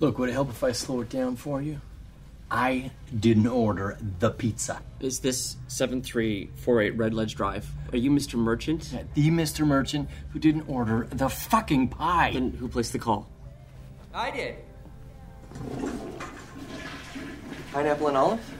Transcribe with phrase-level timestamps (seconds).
[0.00, 1.80] Look, would it help if I slow it down for you?
[2.50, 4.80] I didn't order the pizza.
[5.00, 7.68] Is this 7348 Red Ledge Drive?
[7.92, 8.36] Are you Mr.
[8.36, 8.90] Merchant?
[8.92, 9.66] Yeah, the Mr.
[9.66, 12.30] Merchant who didn't order the fucking pie.
[12.32, 13.28] Then who placed the call?
[14.14, 14.54] I did.
[17.72, 18.54] Pineapple and olive?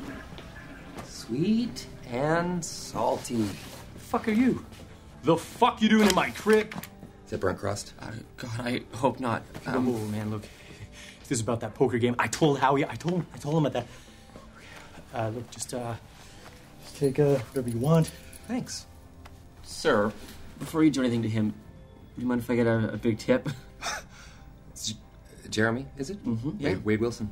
[1.06, 3.36] Sweet and salty.
[3.36, 4.64] The fuck are you?
[5.22, 6.74] The fuck you doing in my crib?
[7.26, 7.94] Is it burnt crust?
[8.00, 9.42] Uh, God, I hope not.
[9.66, 10.44] Um, oh man, look,
[11.28, 12.16] this is about that poker game.
[12.18, 12.84] I told Howie.
[12.86, 13.26] I told him.
[13.34, 13.86] I told him about that.
[15.14, 15.94] Uh, look, just uh,
[16.96, 18.10] take uh, whatever you want.
[18.46, 18.86] Thanks.
[19.62, 20.12] Sir,
[20.58, 23.18] before you do anything to him, do you mind if I get a, a big
[23.18, 23.48] tip?
[25.50, 26.24] Jeremy, is it?
[26.24, 26.50] Mm-hmm.
[26.58, 27.30] Yeah, Wade, Wade Wilson.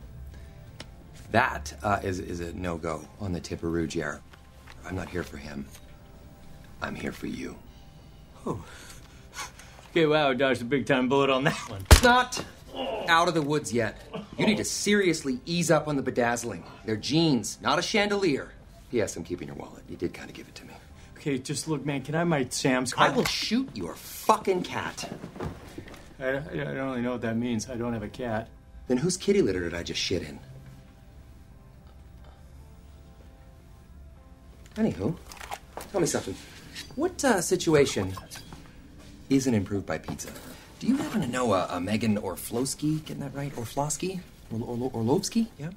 [1.31, 4.21] That uh, is is a no go on the Tipperoo, Jer.
[4.85, 5.67] I'm not here for him.
[6.83, 7.57] I'm here for you.
[8.47, 8.63] Oh.
[9.91, 11.85] Okay, wow, dodged a big time bullet on that one.
[12.05, 12.45] Not
[13.09, 14.01] out of the woods yet.
[14.39, 16.65] You need to seriously ease up on the bedazzling.
[16.85, 18.53] They're jeans, not a chandelier.
[18.91, 19.17] P.S.
[19.17, 19.83] I'm keeping your wallet.
[19.89, 20.75] You did kind of give it to me.
[21.17, 22.03] Okay, just look, man.
[22.03, 25.11] Can I my Sam's I will shoot your fucking cat.
[26.21, 27.69] I, I don't really know what that means.
[27.69, 28.49] I don't have a cat.
[28.87, 30.39] Then whose kitty litter did I just shit in?
[34.77, 35.17] Anywho,
[35.91, 36.37] tell me something.
[36.95, 38.15] What uh, situation
[39.31, 40.31] isn't improved by pizza?
[40.79, 43.05] Do you happen to know a, a Megan Orflowski?
[43.05, 43.53] Getting that right?
[43.57, 44.21] Orflowski?
[44.53, 45.49] Or, or, Orlovsky?
[45.59, 45.71] Yeah?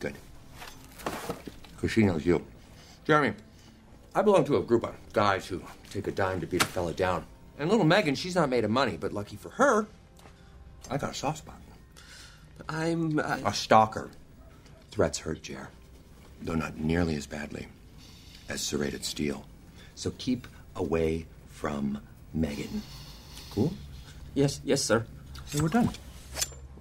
[0.00, 0.16] Good.
[1.76, 2.44] Because she knows you.
[3.04, 3.34] Jeremy,
[4.14, 6.92] I belong to a group of guys who take a dime to beat a fella
[6.92, 7.24] down.
[7.58, 9.86] And little Megan, she's not made of money, but lucky for her,
[10.90, 11.56] I got a soft spot.
[12.68, 13.18] I'm.
[13.18, 14.10] Uh, A stalker.
[14.90, 15.68] Threats hurt Jer,
[16.42, 17.68] though not nearly as badly
[18.48, 19.46] as serrated steel.
[19.94, 22.00] So keep away from
[22.34, 22.82] Megan.
[23.50, 23.72] Cool?
[24.34, 25.06] Yes, yes, sir.
[25.50, 25.90] Hey, we're done.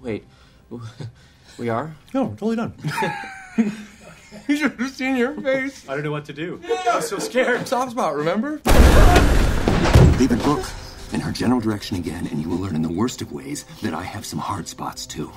[0.02, 0.26] Wait,
[1.58, 1.96] we are?
[2.14, 2.74] No, we're totally done.
[4.48, 5.88] You should have seen your face.
[5.88, 6.62] I don't know what to do.
[6.66, 7.68] I was so scared.
[7.68, 8.62] Soft spot, remember?
[10.20, 10.66] Leave it book
[11.14, 13.94] in her general direction again, and you will learn in the worst of ways that
[13.94, 15.32] I have some hard spots too.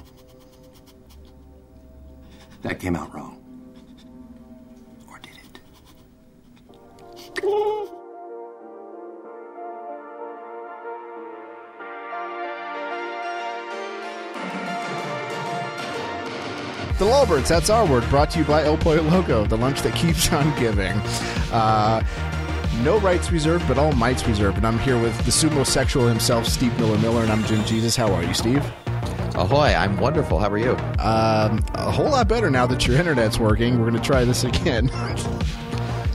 [2.63, 3.37] That came out wrong.
[5.09, 5.61] Or did it?
[17.01, 19.95] The Lawbirds, that's our word, brought to you by El Pollo Loco, the lunch that
[19.95, 20.99] keeps on giving.
[21.51, 22.05] Uh,
[22.85, 24.59] no rights reserved, but all mights reserved.
[24.59, 27.97] And I'm here with the sumo sexual himself, Steve Miller Miller, and I'm Jim Jesus.
[27.97, 28.63] How are you, Steve?
[29.35, 30.41] Ahoy, I'm wonderful.
[30.41, 30.73] How are you?
[30.99, 33.81] Um, a whole lot better now that your internet's working.
[33.81, 34.91] We're going to try this again.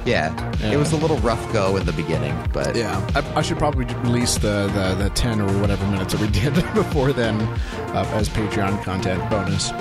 [0.06, 3.58] Yeah, it was a little rough go in the beginning, but yeah, I, I should
[3.58, 8.08] probably release the, the, the 10 or whatever minutes that we did before then uh,
[8.14, 9.72] as Patreon content bonus.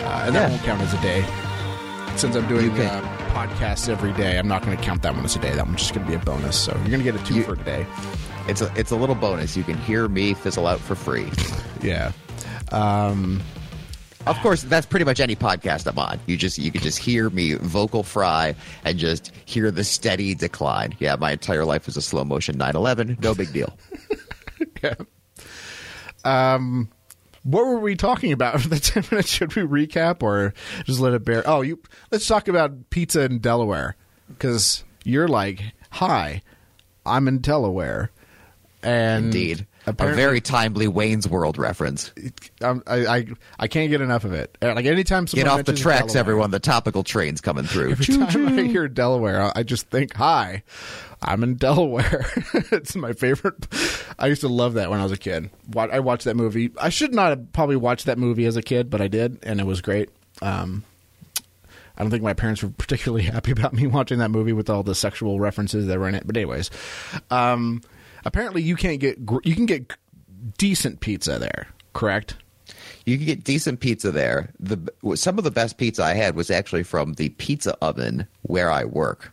[0.00, 0.48] Uh, and that Yeah.
[0.50, 1.24] won't count as a day.
[2.16, 3.00] Since I'm doing uh,
[3.32, 5.54] podcasts every day, I'm not going to count that one as a day.
[5.54, 6.56] That one's just going to be a bonus.
[6.58, 7.86] So you're going to get a two You- for today.
[8.48, 9.56] it's a it's a little bonus.
[9.56, 11.30] You can hear me fizzle out for free.
[11.80, 12.10] Yeah.
[12.72, 13.40] Um,
[14.26, 16.18] Of course, that's pretty much any podcast I'm on.
[16.26, 20.96] You just you can just hear me vocal fry and just hear the steady decline.
[20.98, 23.22] Yeah, my entire life was a slow motion 9/11.
[23.22, 23.78] No big deal.
[24.82, 24.94] yeah.
[26.24, 26.88] Um,
[27.50, 29.28] what were we talking about for the 10 minutes?
[29.30, 30.54] Should we recap or
[30.84, 31.42] just let it bear?
[31.46, 33.96] Oh, you let's talk about pizza in Delaware
[34.28, 36.42] because you're like, hi,
[37.06, 38.10] I'm in Delaware.
[38.80, 42.12] And Indeed, a very timely Wayne's World reference.
[42.62, 43.26] um, I, I
[43.58, 44.56] I can't get enough of it.
[44.62, 46.50] Uh, Like anytime someone Get off the tracks, Delaware- everyone.
[46.52, 47.90] The topical train's coming through.
[47.90, 50.62] Every time I hear Delaware, I just think, "Hi,
[51.22, 52.26] I'm in Delaware."
[52.72, 53.66] it's my favorite.
[54.18, 55.50] I used to love that when I was a kid.
[55.76, 56.70] I watched that movie.
[56.80, 59.60] I should not have probably watched that movie as a kid, but I did, and
[59.60, 60.10] it was great.
[60.42, 60.84] Um,
[61.98, 64.82] I don't think my parents were particularly happy about me watching that movie with all
[64.82, 66.26] the sexual references that were in it.
[66.26, 66.70] But anyways,
[67.30, 67.82] um,
[68.24, 69.92] apparently you can't get you can get
[70.56, 72.36] decent pizza there, correct?
[73.04, 74.50] You can get decent pizza there.
[74.60, 74.78] The
[75.16, 78.84] some of the best pizza I had was actually from the pizza oven where I
[78.84, 79.32] work,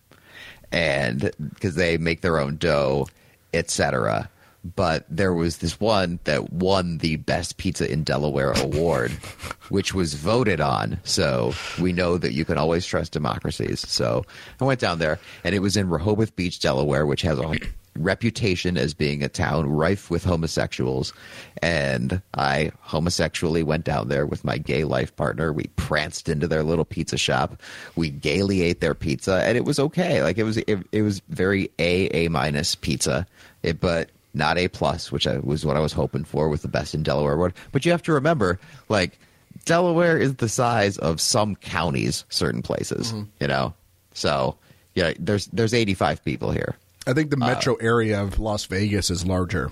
[0.75, 3.07] and because they make their own dough,
[3.53, 4.29] etc.
[4.75, 9.11] But there was this one that won the best pizza in Delaware award,
[9.69, 10.99] which was voted on.
[11.03, 13.87] So we know that you can always trust democracies.
[13.87, 14.25] So
[14.59, 17.57] I went down there, and it was in Rehoboth Beach, Delaware, which has a
[17.97, 21.13] reputation as being a town rife with homosexuals.
[21.61, 25.53] And I homosexually went down there with my gay life partner.
[25.53, 27.61] We pranced into their little pizza shop.
[27.95, 30.21] We gaily ate their pizza, and it was okay.
[30.23, 33.25] Like it was, it, it was very A A minus pizza,
[33.63, 36.67] it, but not A plus, which I, was what I was hoping for with the
[36.67, 37.53] best in Delaware award.
[37.71, 38.59] But you have to remember,
[38.89, 39.17] like
[39.63, 43.13] Delaware is the size of some counties, certain places.
[43.13, 43.23] Mm-hmm.
[43.39, 43.73] You know,
[44.13, 44.57] so
[44.93, 46.75] yeah, there's there's 85 people here.
[47.07, 49.71] I think the metro area of Las Vegas is larger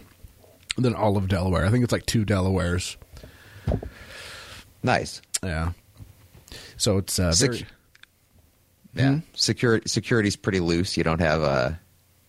[0.78, 1.66] than all of Delaware.
[1.66, 2.96] I think it's like two Delawares.
[4.84, 5.22] Nice.
[5.44, 5.72] Yeah.
[6.78, 7.66] So it's uh, Sec- very,
[8.94, 10.98] Yeah, security security's pretty loose.
[10.98, 11.72] You don't have uh,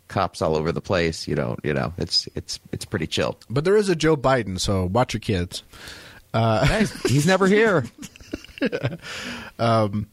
[0.09, 1.27] cops all over the place.
[1.29, 3.39] You don't, you know, it's it's it's pretty chill.
[3.51, 5.63] but there is a Joe Biden, so watch your kids.
[7.07, 7.85] He's never here.
[9.59, 10.09] um,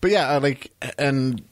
[0.00, 1.42] But yeah, uh, like, and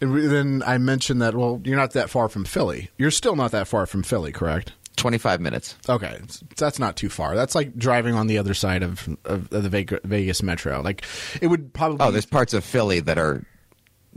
[0.00, 1.34] then I mentioned that.
[1.34, 2.90] Well, you're not that far from Philly.
[2.98, 4.72] You're still not that far from Philly, correct?
[4.96, 5.76] 25 minutes.
[5.88, 6.20] Okay,
[6.56, 7.34] that's not too far.
[7.34, 10.80] That's like driving on the other side of of, of the Vegas, metro.
[10.82, 11.04] Like,
[11.40, 12.06] it would probably.
[12.06, 13.44] Oh, there's parts of Philly that are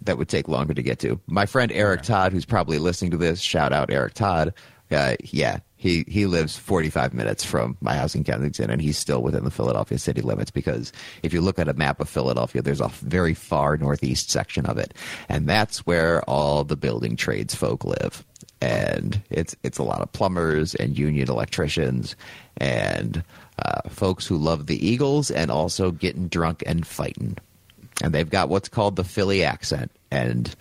[0.04, 1.20] that would take longer to get to.
[1.28, 4.54] My friend Eric Todd, who's probably listening to this, shout out Eric Todd.
[4.92, 9.22] Uh, yeah, he he lives 45 minutes from my house in Kensington, and he's still
[9.22, 10.50] within the Philadelphia city limits.
[10.50, 10.94] Because
[11.24, 14.78] if you look at a map of Philadelphia, there's a very far northeast section of
[14.78, 14.94] it,
[15.28, 18.26] and that's where all the building trades folk live.
[18.62, 22.16] And it's it's a lot of plumbers and union electricians
[22.56, 23.22] and
[23.60, 27.38] uh, folks who love the Eagles and also getting drunk and fighting
[28.02, 29.92] and they've got what's called the Philly accent.
[30.10, 30.56] And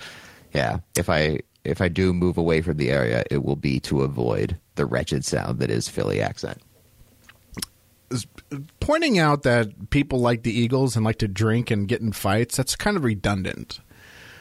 [0.53, 4.03] yeah, if I if I do move away from the area, it will be to
[4.03, 6.59] avoid the wretched sound that is Philly accent.
[8.81, 12.57] pointing out that people like the Eagles and like to drink and get in fights.
[12.57, 13.81] That's kind of redundant.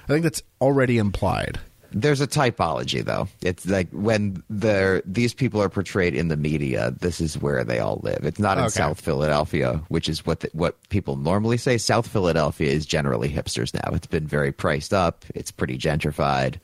[0.06, 1.60] I think that's already implied.
[1.94, 3.28] There's a typology though.
[3.42, 7.80] It's like when they're these people are portrayed in the media, this is where they
[7.80, 8.22] all live.
[8.24, 8.72] It's not in Okay.
[8.72, 11.77] South Philadelphia, which is what the, what people normally say.
[11.77, 13.94] South Philadelphia is generally hipsters now.
[13.94, 15.25] It's been very priced up.
[15.36, 16.60] It's pretty gentrified,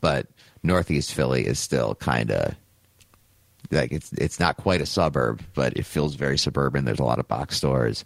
[0.00, 0.26] but
[0.64, 2.54] Northeast Philly is still kind of
[3.72, 6.84] like it's it's not quite a suburb, but it feels very suburban.
[6.84, 8.04] There's a lot of box stores,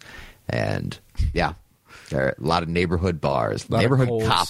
[0.49, 0.97] and
[1.33, 1.53] yeah,
[2.09, 4.47] there are a lot of neighborhood bars, of neighborhood Kohl's, cop,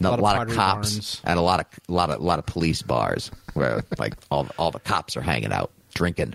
[0.00, 1.20] lot a lot of Pottery cops, Barns.
[1.24, 4.46] and a lot of a lot of a lot of police bars where like all
[4.58, 6.34] all the cops are hanging out, drinking,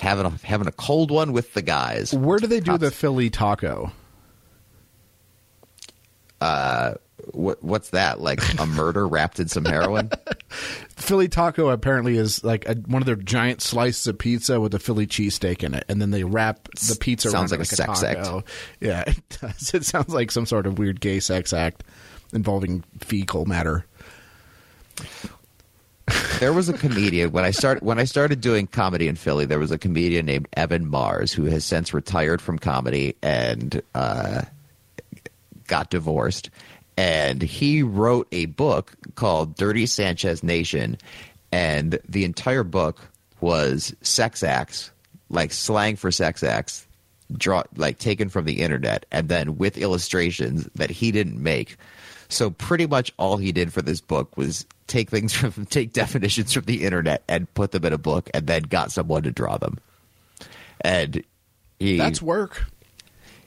[0.00, 2.14] having a having a cold one with the guys.
[2.14, 2.80] Where do they do Cops.
[2.80, 3.92] the Philly taco?
[6.40, 6.94] Uh,
[7.32, 8.20] What, what's that?
[8.20, 10.10] Like a murder wrapped in some heroin?
[10.48, 14.78] Philly taco apparently is like a, one of their giant slices of pizza with a
[14.78, 17.30] Philly cheesesteak in it, and then they wrap the pizza.
[17.30, 18.44] Sounds around like a sex taco.
[18.80, 19.74] Yeah, it does.
[19.74, 21.84] It sounds like some sort of weird gay sex act
[22.32, 23.86] involving fecal matter.
[26.38, 29.46] there was a comedian when I started when I started doing comedy in Philly.
[29.46, 34.42] There was a comedian named Evan Mars who has since retired from comedy and uh,
[35.66, 36.50] got divorced.
[36.96, 40.96] And he wrote a book called Dirty Sanchez Nation,
[41.50, 43.00] and the entire book
[43.40, 44.90] was sex acts,
[45.28, 46.86] like slang for sex acts,
[47.36, 51.76] draw like taken from the internet, and then with illustrations that he didn't make.
[52.28, 56.52] So pretty much all he did for this book was take things from take definitions
[56.52, 59.58] from the internet and put them in a book, and then got someone to draw
[59.58, 59.78] them.
[60.80, 61.24] And
[61.78, 62.64] he That's work.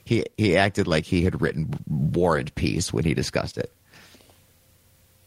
[0.08, 3.72] He he acted like he had written War and Peace when he discussed it.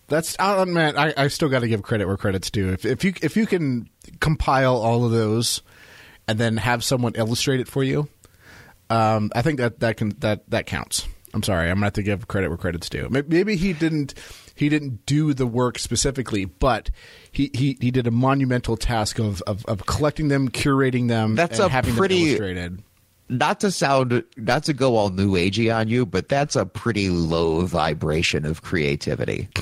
[0.07, 0.97] That's uh, man.
[0.97, 2.69] I, I still got to give credit where credit's due.
[2.73, 3.89] If, if you if you can
[4.19, 5.61] compile all of those
[6.27, 8.09] and then have someone illustrate it for you,
[8.89, 11.07] um, I think that that can that that counts.
[11.33, 11.69] I'm sorry.
[11.69, 13.07] I'm gonna have to give credit where credit's due.
[13.09, 14.15] Maybe he didn't
[14.53, 16.89] he didn't do the work specifically, but
[17.31, 21.57] he, he, he did a monumental task of, of, of collecting them, curating them, That's
[21.57, 22.83] and a having pretty- them illustrated.
[23.31, 27.09] Not to sound not to go all new agey on you, but that's a pretty
[27.09, 29.47] low vibration of creativity.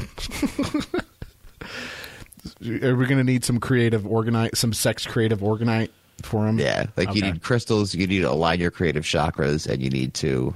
[2.84, 5.90] Are we gonna need some creative orgonite, some sex creative orgonite
[6.24, 6.58] for him?
[6.58, 10.16] Yeah, like you need crystals, you need to align your creative chakras, and you need
[10.16, 10.56] to,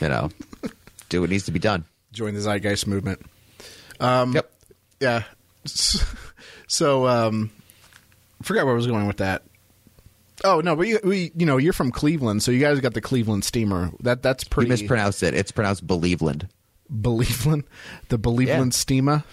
[0.00, 0.30] you know,
[1.10, 1.84] do what needs to be done.
[2.12, 3.20] join the zeitgeist movement.
[4.00, 4.50] yep.
[5.00, 5.24] Yeah.
[6.68, 7.52] So, um,
[8.42, 9.42] forgot where I was going with that.
[10.44, 13.00] Oh no, but you, we, you know, you're from Cleveland, so you guys got the
[13.00, 13.90] Cleveland steamer.
[14.00, 14.68] That that's You pretty.
[14.70, 15.34] mispronounced it.
[15.34, 16.48] It's pronounced Believeland.
[16.92, 17.64] Believeland,
[18.08, 18.78] the Believeland Yeah.
[18.78, 19.24] steamer.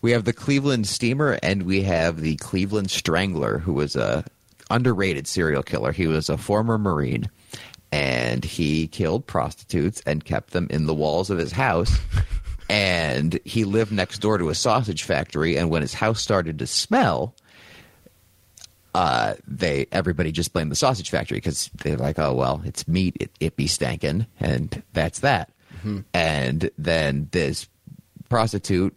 [0.00, 4.24] We have the Cleveland Steamer, and we have the Cleveland Strangler, who was a
[4.70, 5.90] underrated serial killer.
[5.92, 7.28] He was a former Marine,
[7.90, 11.92] and he killed prostitutes and kept them in the walls of his house.
[12.70, 15.56] and he lived next door to a sausage factory.
[15.56, 17.34] And when his house started to smell,
[18.94, 23.16] uh, they everybody just blamed the sausage factory because they're like, oh well, it's meat,
[23.20, 25.50] it, it be stankin', and that's that.
[26.14, 27.68] And then this
[28.28, 28.96] prostitute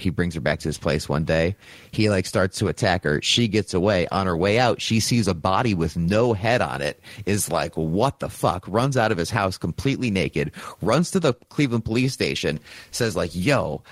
[0.00, 1.56] he brings her back to his place one day.
[1.92, 3.20] He like starts to attack her.
[3.22, 4.08] She gets away.
[4.08, 7.00] On her way out, she sees a body with no head on it.
[7.26, 8.64] Is like, what the fuck?
[8.66, 10.52] Runs out of his house completely naked.
[10.80, 12.58] Runs to the Cleveland police station.
[12.90, 13.82] Says like, yo,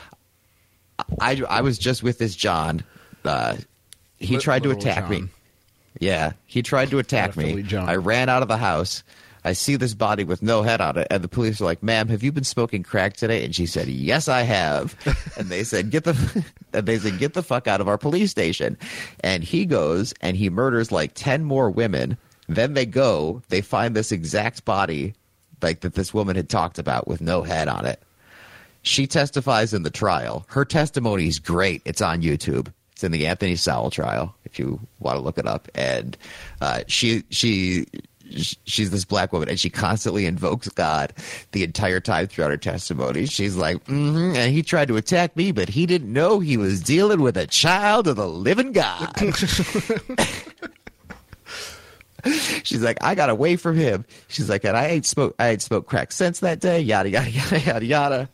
[1.20, 2.82] I I was just with this John.
[3.24, 3.56] Uh,
[4.18, 5.28] he Li- tried to attack me.
[6.00, 7.64] Yeah, he tried to attack me.
[7.74, 9.02] I ran out of the house.
[9.44, 12.08] I see this body with no head on it, and the police are like, "Ma'am,
[12.08, 14.94] have you been smoking crack today?" And she said, "Yes, I have."
[15.38, 18.30] and they said, "Get the," and they said, "Get the fuck out of our police
[18.30, 18.76] station."
[19.20, 22.18] And he goes and he murders like ten more women.
[22.48, 25.14] Then they go, they find this exact body,
[25.60, 28.02] like that this woman had talked about with no head on it.
[28.82, 30.46] She testifies in the trial.
[30.48, 31.82] Her testimony is great.
[31.84, 32.72] It's on YouTube.
[32.98, 34.34] It's in the Anthony Sowell trial.
[34.44, 36.16] If you want to look it up, and
[36.60, 37.86] uh, she she
[38.64, 41.12] she's this black woman, and she constantly invokes God
[41.52, 43.26] the entire time throughout her testimony.
[43.26, 46.82] She's like, mm-hmm, and he tried to attack me, but he didn't know he was
[46.82, 49.14] dealing with a child of the living God.
[52.64, 54.04] She's like, I got away from him.
[54.26, 56.80] She's like, and I ain't smoke, I ain't smoked crack since that day.
[56.80, 58.28] Yada yada yada yada yada.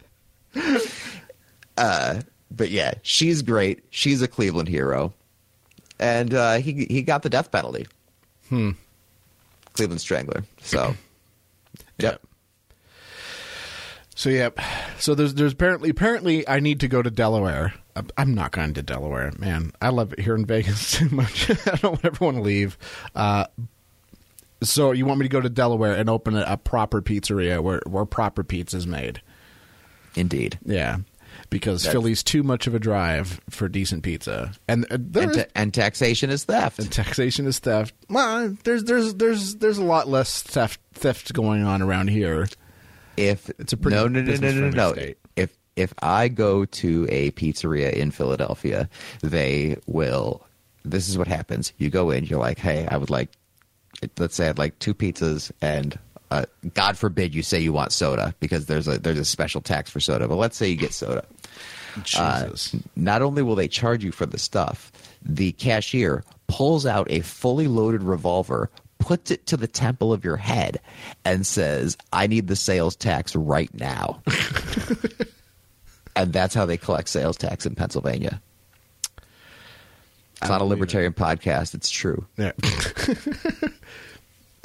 [1.76, 2.23] Uh,
[2.57, 3.85] but yeah, she's great.
[3.91, 5.13] She's a Cleveland hero,
[5.99, 7.87] and uh, he he got the death penalty.
[8.49, 8.71] Hmm.
[9.75, 10.45] Cleveland Strangler.
[10.63, 10.95] So,
[11.99, 12.21] yep.
[14.17, 14.51] So yeah,
[14.99, 17.75] so there's there's apparently apparently I need to go to Delaware.
[17.97, 19.73] I'm- I'm not going to Delaware, man.
[19.81, 21.51] I love it here in Vegas too much.
[21.67, 22.77] I don't ever want to leave.
[23.15, 23.47] Uh,
[24.63, 27.81] so you want me to go to Delaware and open a, a proper pizzeria where
[27.87, 29.21] where proper pizza is made?
[30.17, 30.59] Indeed.
[30.65, 30.99] Yeah,
[31.55, 35.47] because That's- Philly's too much of a drive for decent pizza, and uh, And, is-
[35.55, 36.81] and taxation is theft.
[36.81, 37.95] and taxation is theft.
[38.11, 42.49] Well, there's there's there's there's a lot less theft theft going on around here.
[43.17, 44.93] if It's a pretty no no no no no no.
[44.95, 45.17] state.
[45.37, 48.89] If if I go to a pizzeria in Philadelphia,
[49.23, 50.45] they will.
[50.85, 51.73] This is what happens.
[51.79, 52.25] You go in.
[52.25, 53.31] You're like, hey, I would like.
[54.19, 55.97] Let's say I'd like two pizzas and.
[56.31, 59.89] Uh, God forbid you say you want soda because there's a there's a special tax
[59.89, 60.27] for soda.
[60.27, 61.25] But let's say you get soda.
[62.17, 62.51] Uh,
[62.97, 67.67] not only will they charge you for the stuff, the cashier pulls out a fully
[67.69, 70.81] loaded revolver, puts it to the temple of your head,
[71.25, 74.23] and says, I need the sales tax right now.
[76.17, 78.41] and that's how they collect sales tax in Pennsylvania.
[80.41, 80.81] It's not a believe it.
[80.81, 81.75] libertarian podcast.
[81.75, 82.27] It's true.
[82.37, 82.53] Yeah.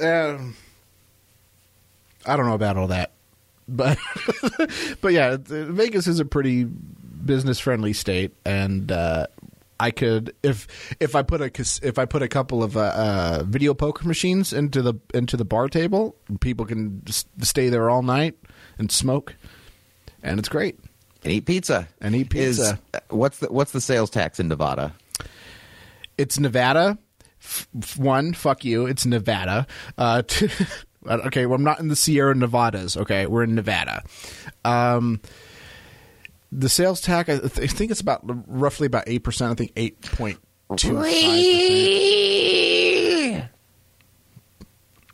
[0.34, 0.54] um,
[2.26, 3.12] I don't know about all that,
[3.66, 3.98] but
[5.00, 6.68] but yeah, Vegas is a pretty
[7.24, 9.26] business friendly state, and uh,
[9.78, 10.66] I could if
[11.00, 11.50] if I put a
[11.86, 15.44] if I put a couple of uh, uh, video poker machines into the into the
[15.44, 18.36] bar table, people can just stay there all night
[18.78, 19.34] and smoke,
[20.22, 20.78] and it's great.
[21.22, 21.86] And eat pizza.
[22.00, 22.78] And eat Is- pizza.
[23.10, 24.94] what's the what's the sales tax in Nevada?
[26.16, 26.98] It's Nevada.
[27.42, 28.86] F- f- one, fuck you.
[28.86, 29.66] It's Nevada.
[29.96, 30.48] Uh, two,
[31.06, 32.96] okay, well, I'm not in the Sierra Nevadas.
[32.96, 34.02] Okay, we're in Nevada.
[34.64, 35.20] Um,
[36.52, 39.52] the sales tax, I, th- I think it's about roughly about eight percent.
[39.52, 40.38] I think eight point
[40.76, 40.96] two.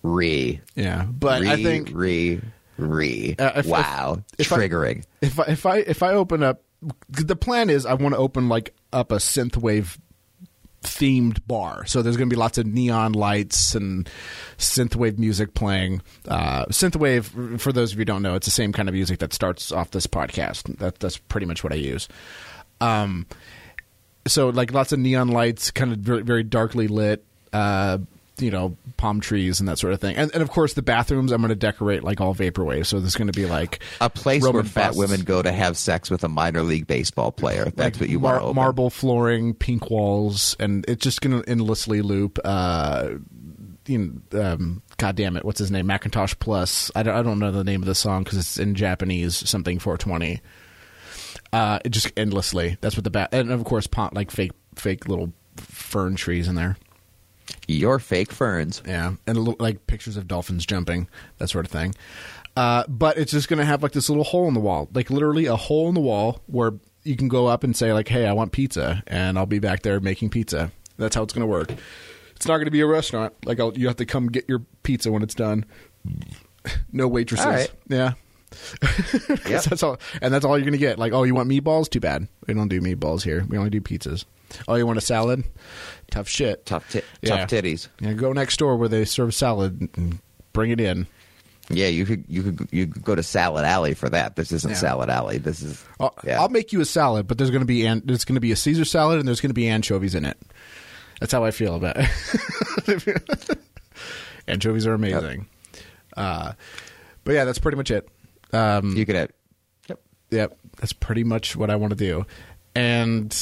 [0.03, 0.61] Re.
[0.77, 2.41] Yeah, but re, I think re
[2.79, 3.35] re.
[3.39, 5.05] Uh, if- wow, if I- triggering.
[5.21, 6.63] if I, if I if I open up,
[7.09, 9.99] the plan is I want to open like up a synthwave
[10.83, 11.87] themed bar.
[11.87, 14.09] So there's going to be lots of neon lights and
[14.59, 16.03] synthwave music playing.
[16.29, 19.33] Uh, synthwave, for those of you don't know, it's the same kind of music that
[19.33, 20.79] starts off this podcast.
[20.79, 22.09] That that's pretty much what I use.
[22.81, 23.27] Um,
[24.27, 27.25] so like lots of neon lights, kind of very, very darkly lit.
[27.53, 27.99] Uh,
[28.39, 31.33] you know, palm trees and that sort of thing, and, and of course the bathrooms.
[31.33, 32.87] I'm going to decorate like all vaporwave.
[32.87, 34.99] So there's going to be like a place Roman where fat busts.
[34.99, 37.65] women go to have sex with a minor league baseball player.
[37.65, 41.49] That's like what you mar- want marble flooring, pink walls, and it's just going to
[41.49, 42.39] endlessly loop.
[42.45, 43.11] Uh,
[43.87, 45.87] you know, um, God damn it, what's his name?
[45.87, 46.91] Macintosh Plus.
[46.95, 49.49] I don't, I don't know the name of the song because it's in Japanese.
[49.49, 50.41] Something 420.
[51.53, 52.77] Uh, it just endlessly.
[52.81, 56.55] That's what the bat, and of course, pont like fake, fake little fern trees in
[56.55, 56.77] there.
[57.69, 58.83] Your fake ferns.
[58.87, 61.95] Yeah, and like pictures of dolphins jumping, that sort of thing.
[62.57, 65.11] Uh, but it's just going to have like this little hole in the wall, like
[65.11, 66.73] literally a hole in the wall where
[67.03, 69.83] you can go up and say like, "Hey, I want pizza," and I'll be back
[69.83, 70.73] there making pizza.
[70.97, 71.73] That's how it's going to work.
[72.35, 73.35] It's not going to be a restaurant.
[73.45, 75.65] Like I'll, you have to come get your pizza when it's done.
[76.93, 77.47] No waitresses.
[77.47, 77.71] All right.
[77.87, 78.15] Yeah.
[79.47, 79.65] Yep.
[79.65, 80.99] that's all, and that's all you're going to get.
[80.99, 81.89] Like, oh, you want meatballs?
[81.91, 82.29] Too bad.
[82.47, 83.45] We don't do meatballs here.
[83.49, 84.25] We only do pizzas.
[84.69, 85.45] Oh, you want a salad?
[86.11, 86.65] Tough shit.
[86.67, 87.37] Tough, ti- Yeah.
[87.39, 87.89] tough titties.
[88.01, 90.21] Yeah, go next door where they serve salad and
[90.53, 91.07] bring it in.
[91.69, 94.37] Yeah, you could you could you could go to Salad Alley for that.
[94.37, 94.77] This isn't Yeah.
[94.77, 95.39] Salad Alley.
[95.39, 96.41] This is I'll, yeah.
[96.41, 98.53] I'll make you a salad, but there's going to be an, there's going to be
[98.53, 100.39] a Caesar salad and there's going to be anchovies in it.
[101.19, 103.59] That's how I feel about it.
[104.49, 105.47] anchovies are amazing.
[106.17, 106.53] Uh,
[107.25, 108.09] but yeah, that's pretty much it.
[108.53, 109.31] Um, you could have.
[109.89, 110.01] Yep.
[110.31, 112.27] Yep, that's pretty much what I want to do.
[112.75, 113.35] And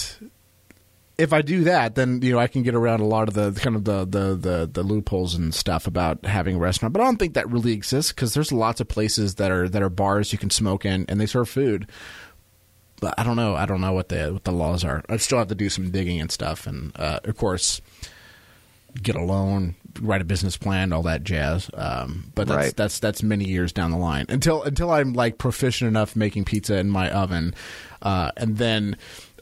[1.16, 3.52] if I do that, then you know I can get around a lot of the
[3.60, 6.92] kind of the the the, the loopholes and stuff about having a restaurant.
[6.92, 9.82] But I don't think that really exists because there's lots of places that are that
[9.82, 11.88] are bars you can smoke in and they serve food.
[13.00, 13.54] But I don't know.
[13.54, 15.02] I don't know what the what the laws are.
[15.08, 17.80] I still have to do some digging and stuff, and uh, of course,
[19.02, 21.70] get a loan, write a business plan, all that jazz.
[21.74, 22.76] Um, but that's Right.
[22.76, 26.76] that's that's many years down the line until until I'm like proficient enough making pizza
[26.78, 27.54] in my oven,
[28.02, 28.96] uh, and then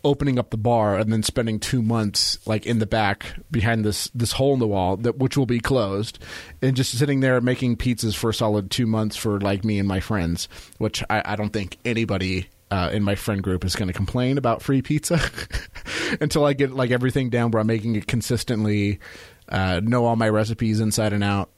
[0.05, 4.09] opening up the bar and then spending two months like in the back behind this
[4.15, 6.19] this hole in the wall that which will be closed
[6.61, 9.87] and just sitting there making pizzas for a solid two months for like me and
[9.87, 13.87] my friends which i, I don't think anybody uh, in my friend group is going
[13.87, 15.21] to complain about free pizza
[16.21, 18.99] until i get like everything down where i'm making it consistently
[19.53, 21.51] uh, know all my recipes inside and out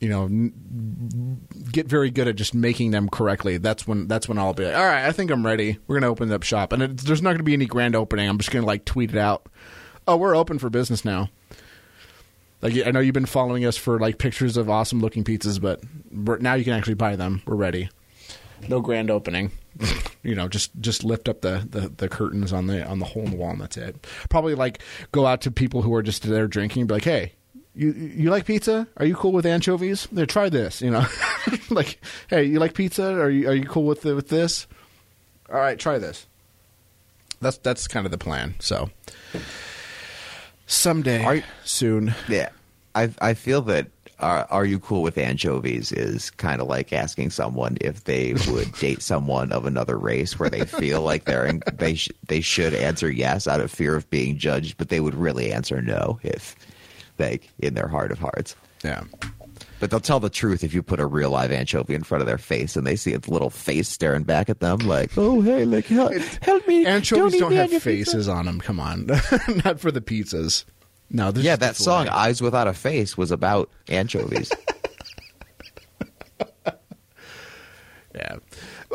[0.00, 1.40] you know n-
[1.72, 3.58] get very good at just making them correctly.
[3.58, 5.78] That's when that's when i'll be like all right i think i'm ready.
[5.86, 6.72] We're gonna open up shop.
[6.72, 8.28] And there's not gonna be any grand opening.
[8.28, 9.46] I'm just gonna like tweet it out.
[10.06, 11.30] Oh we're open for business now.
[12.62, 15.82] Like i know you've been following us for like pictures of awesome looking pizzas but
[16.40, 17.42] now you can actually buy them.
[17.46, 17.90] We're ready.
[18.68, 19.50] No grand opening
[20.22, 23.24] you know just just lift up the, the the curtains on the on the hole
[23.24, 24.82] in the wall and that's it probably like
[25.12, 27.32] go out to people who are just there drinking and be like hey
[27.74, 28.88] you you like pizza?
[28.96, 30.08] Are you cool with anchovies?
[30.10, 30.82] There, try this.
[30.82, 31.06] You know,
[31.70, 33.04] like, hey, you like pizza?
[33.20, 34.66] Are you are you cool with the, with this?
[35.48, 36.26] All right, try this.
[37.40, 38.56] That's that's kind of the plan.
[38.58, 38.90] So
[40.66, 42.14] someday, you- soon.
[42.28, 42.48] Yeah,
[42.96, 43.86] I I feel that
[44.20, 48.72] are are you cool with anchovies is kind of like asking someone if they would
[48.80, 52.74] date someone of another race, where they feel like they're in, they sh- they should
[52.74, 56.56] answer yes out of fear of being judged, but they would really answer no if
[57.18, 58.54] like in their heart of hearts.
[58.84, 59.02] Yeah,
[59.80, 62.28] But they'll tell the truth if you put a real live anchovy in front of
[62.28, 65.64] their face and they see its little face staring back at them, like, "Oh, hey,
[65.64, 68.60] like help, help me!" anchovies eat don't, have on pizza." faces on them.
[68.60, 69.06] Come on,
[69.64, 70.64] not for the pizzas.
[71.10, 72.08] No, this Yeah, that song.
[72.08, 74.50] "Eyes Without a Face" was about anchovies.
[78.14, 78.36] Yeah.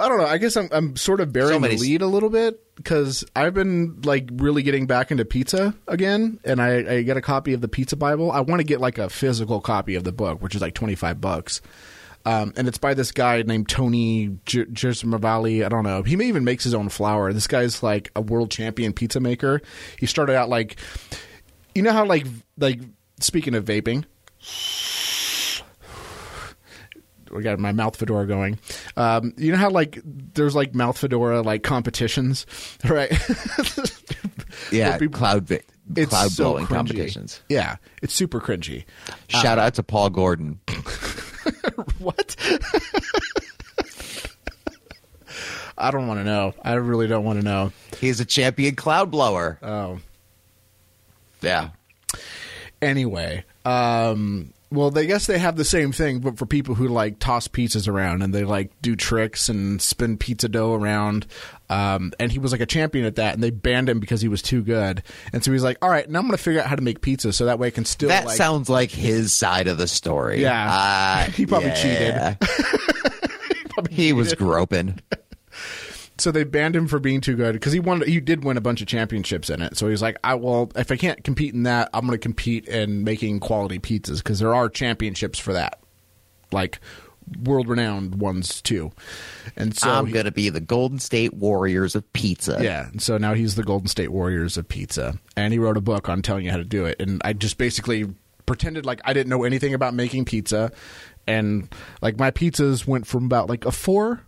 [0.01, 0.25] I don't know.
[0.25, 3.23] I guess I'm I'm sort of bearing So many- the lead a little bit because
[3.35, 7.53] I've been like really getting back into pizza again, and I, I get a copy
[7.53, 8.31] of the Pizza Bible.
[8.31, 10.95] I want to get like a physical copy of the book, which is like twenty
[10.95, 11.61] five bucks.
[12.25, 15.63] Um, and it's by this guy named Tony J- Gismavali.
[15.63, 16.01] I don't know.
[16.03, 17.31] He may even makes his own flour.
[17.31, 19.61] This guy's like a world champion pizza maker.
[19.99, 20.77] He started out like,
[21.75, 22.25] you know how like
[22.57, 22.79] like
[23.19, 24.05] speaking of vaping,
[27.35, 28.59] I got my mouth fedora going.
[28.95, 32.45] Um, you know how like there's like mouth fedora like competitions,
[32.85, 33.11] right?
[34.71, 35.61] Yeah, people- cloud vi-
[35.95, 36.75] It's cloud so blowing cringy.
[36.75, 37.41] competitions.
[37.49, 38.85] Yeah, it's super cringy.
[39.29, 40.59] Shout out to Paul Gordon.
[41.97, 42.35] What?
[45.77, 46.53] I don't want to know.
[46.63, 47.71] I really don't want to know.
[47.99, 49.57] He's a champion cloud blower.
[49.61, 49.99] Oh,
[51.43, 51.69] yeah.
[52.81, 57.19] anyway, um, well, they guess they have the same thing, but for people who like
[57.19, 61.27] toss pizzas around and they like do tricks and spin pizza dough around.
[61.69, 64.27] Um, and he was like a champion at that, and they banned him because he
[64.27, 65.03] was too good.
[65.31, 67.01] And so he's like, "All right, now I'm going to figure out how to make
[67.01, 69.87] pizza so that way I can still That like, sounds like his side of the
[69.87, 70.41] story.
[70.41, 70.73] Yeah.
[70.73, 72.35] Uh, He probably yeah.
[73.89, 74.99] he was groping.
[76.23, 78.01] So they banned him for being too good because he won.
[78.01, 79.75] He did win a bunch of championships in it.
[79.75, 82.65] So he's like, I well, if I can't compete in that, I'm going to compete
[82.67, 85.79] in making quality pizzas because there are championships for that,
[86.53, 86.79] like
[87.43, 88.91] world renowned ones too.
[89.57, 92.57] And so I'm going to be the Golden State Warriors of pizza.
[92.61, 95.81] yeah, and so now he's the Golden State Warriors of pizza, and he wrote a
[95.81, 97.01] book on telling you how to do it.
[97.01, 98.05] And I just basically
[98.45, 100.71] pretended like I didn't know anything about making pizza,
[101.27, 101.67] and
[102.01, 104.21] like my pizzas went from about like a four,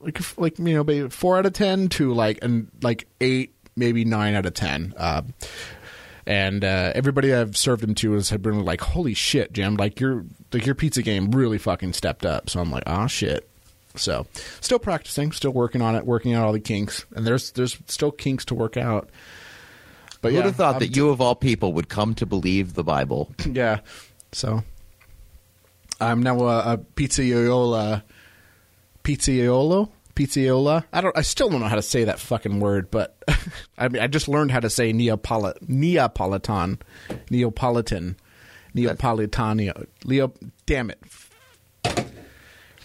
[0.00, 4.04] like like you know maybe four out of ten to like and like eight, maybe
[4.04, 4.94] nine out of ten.
[4.96, 5.22] Uh,
[6.26, 9.76] and uh, everybody I've served them to has had been like, "Holy shit, Jim!
[9.76, 13.48] Like your like your pizza game really fucking stepped up." So I'm like, "Ah, shit."
[13.96, 14.26] So,
[14.60, 18.12] still practicing, still working on it, working out all the kinks, and there's there's still
[18.12, 19.08] kinks to work out.
[20.20, 22.84] But yeah, have thought I'm that you, of all people, would come to believe the
[22.84, 23.32] Bible?
[23.50, 23.80] yeah.
[24.32, 24.62] So
[26.00, 28.02] I'm now a, a pizzaiola,
[29.08, 30.84] pizziaiolo, pizzaiola.
[30.92, 31.16] I don't.
[31.16, 33.16] I still don't know how to say that fucking word, but
[33.78, 36.78] I mean, I just learned how to say Neapolit, Neapolitan,
[37.30, 38.16] Neapolitan,
[38.76, 39.86] Neapolitania.
[40.04, 40.32] Leo,
[40.66, 41.00] damn it.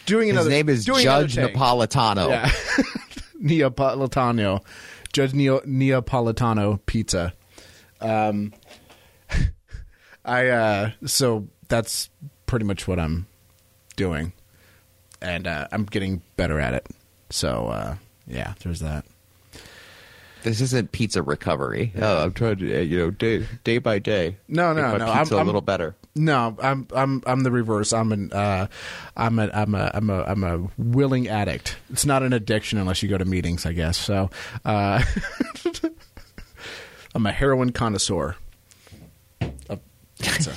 [0.06, 0.50] doing His another.
[0.50, 1.56] name is doing another Judge take.
[1.56, 2.30] Napolitano.
[2.30, 2.50] Yeah,
[3.42, 4.64] Neapolitano,
[5.12, 7.34] Judge Neo, Neapolitano pizza.
[8.00, 8.54] Um,
[10.26, 12.10] I uh, so that's
[12.46, 13.28] pretty much what I'm
[13.98, 14.32] doing,
[15.24, 16.86] and uh, I'm getting better at it.
[17.32, 17.96] So uh,
[18.28, 19.06] yeah, there's that.
[20.44, 21.94] This isn't pizza recovery.
[22.00, 24.36] Oh, I'm trying to, uh, you know, day day by day.
[24.50, 25.96] No, make no, my no, I'm- I'm- a little better.
[26.16, 27.92] No, I'm I'm I'm the reverse.
[27.92, 28.68] I'm an uh,
[29.18, 31.78] I'm a I'm a I'm a I'm a willing addict.
[31.90, 33.98] It's not an addiction unless you go to meetings, I guess.
[33.98, 34.30] So,
[34.64, 35.02] uh,
[37.16, 38.36] I'm a heroin connoisseur.
[39.70, 39.80] Of
[40.24, 40.52] pizza.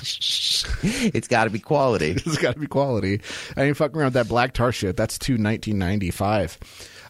[0.83, 2.11] it's got to be quality.
[2.17, 3.21] it's got to be quality.
[3.57, 4.97] I ain't fucking around with that black tar shit.
[4.97, 6.59] That's to 1995.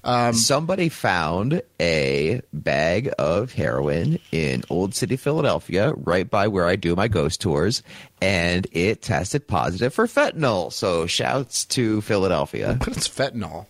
[0.05, 6.77] Um, Somebody found a bag of heroin in Old City, Philadelphia, right by where I
[6.77, 7.83] do my ghost tours,
[8.23, 10.73] and it tested positive for fentanyl.
[10.73, 12.77] So, shouts to Philadelphia.
[12.79, 13.67] But it's fentanyl.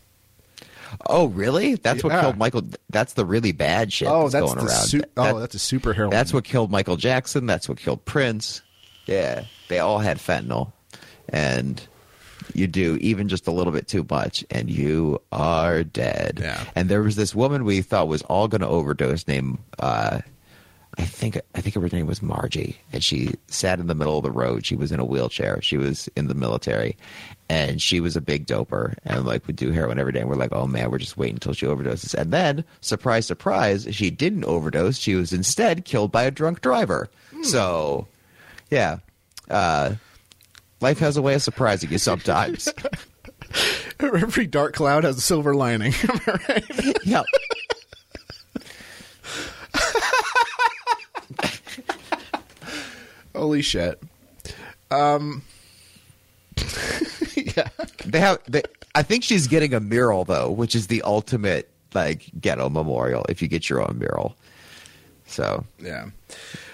[1.06, 1.74] Oh, really?
[1.76, 2.62] That's what killed Michael.
[2.90, 4.86] That's the really bad shit Oh, that's, that's going around.
[4.86, 6.10] su- oh, That- that's a super heroin.
[6.10, 7.46] That's what killed Michael Jackson.
[7.46, 8.60] That's what killed Prince.
[9.06, 10.72] Yeah, they all had fentanyl,
[11.28, 11.80] and
[12.54, 16.40] you do even just a little bit too much, and you are dead.
[16.42, 16.64] Yeah.
[16.74, 20.20] And there was this woman we thought was all going to overdose, named uh,
[20.98, 24.24] I think I think her name was Margie, and she sat in the middle of
[24.24, 24.64] the road.
[24.64, 25.60] She was in a wheelchair.
[25.60, 26.96] She was in the military,
[27.50, 30.20] and she was a big doper, and like would do heroin every day.
[30.20, 32.14] And we're like, oh man, we're just waiting until she overdoses.
[32.14, 34.96] And then, surprise, surprise, she didn't overdose.
[34.96, 37.10] She was instead killed by a drunk driver.
[37.42, 38.08] So,
[38.70, 38.98] yeah,
[39.50, 39.94] uh,
[40.80, 42.68] life has a way of surprising you sometimes.
[44.00, 45.94] Every dark cloud has a silver lining.
[46.08, 46.96] Am I right?
[47.06, 47.22] yeah.
[53.34, 54.02] Holy shit.
[54.90, 55.42] Um.
[57.34, 57.68] yeah.
[58.04, 58.38] They have.
[58.48, 58.62] They,
[58.94, 63.24] I think she's getting a mural though, which is the ultimate like ghetto memorial.
[63.28, 64.36] If you get your own mural,
[65.26, 66.06] so Yeah.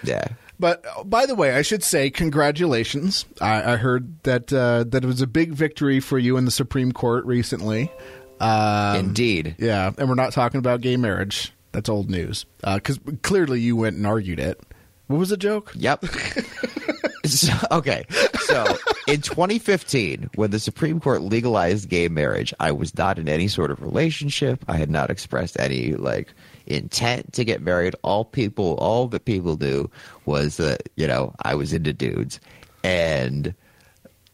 [0.04, 0.24] yeah.
[0.62, 3.24] But uh, by the way, I should say congratulations.
[3.40, 6.52] I, I heard that uh, that it was a big victory for you in the
[6.52, 7.90] Supreme Court recently.
[8.38, 9.56] Um, Indeed.
[9.58, 11.52] Yeah, and we're not talking about gay marriage.
[11.72, 12.46] That's old news.
[12.62, 14.60] Because clearly you went and argued it.
[15.08, 15.72] What was the joke?
[15.74, 16.04] Yep.
[17.26, 18.04] so, okay.
[18.44, 18.64] So
[19.08, 23.72] in 2015, when the Supreme Court legalized gay marriage, I was not in any sort
[23.72, 24.64] of relationship.
[24.68, 26.32] I had not expressed any like
[26.66, 27.94] intent to get married.
[28.02, 29.90] All people, all that people knew
[30.26, 32.40] was that you know I was into dudes,
[32.82, 33.54] and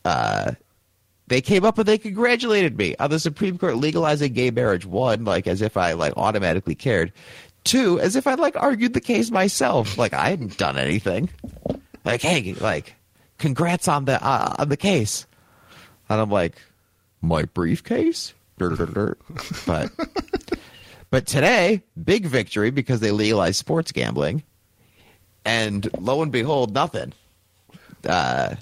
[0.05, 0.53] uh,
[1.29, 4.87] they came up and they congratulated me on the Supreme Court legalizing gay marriage.
[4.87, 7.13] One, like as if I like automatically cared.
[7.65, 9.99] Two, as if I like argued the case myself.
[9.99, 11.29] Like I hadn't done anything.
[12.05, 12.95] Like, hey, like,
[13.37, 15.27] congrats on the uh, on the case.
[16.09, 16.57] And I'm like,
[17.21, 18.33] my briefcase.
[19.67, 19.91] But
[21.11, 24.43] but today, big victory because they legalized sports gambling,
[25.45, 27.13] and lo and behold, nothing.
[28.07, 28.55] Uh,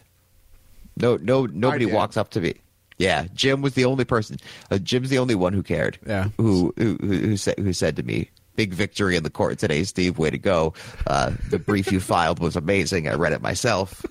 [0.97, 2.55] no, no, nobody walks up to me.
[2.99, 4.39] Yeah, Jim was the only person.
[4.71, 5.99] Uh, Jim's the only one who cared.
[6.07, 6.29] Yeah.
[6.39, 9.85] who who who, who said who said to me, "Big victory in the court today,
[9.85, 10.17] Steve.
[10.19, 10.73] Way to go!
[11.07, 13.07] Uh, the brief you filed was amazing.
[13.09, 14.03] I read it myself,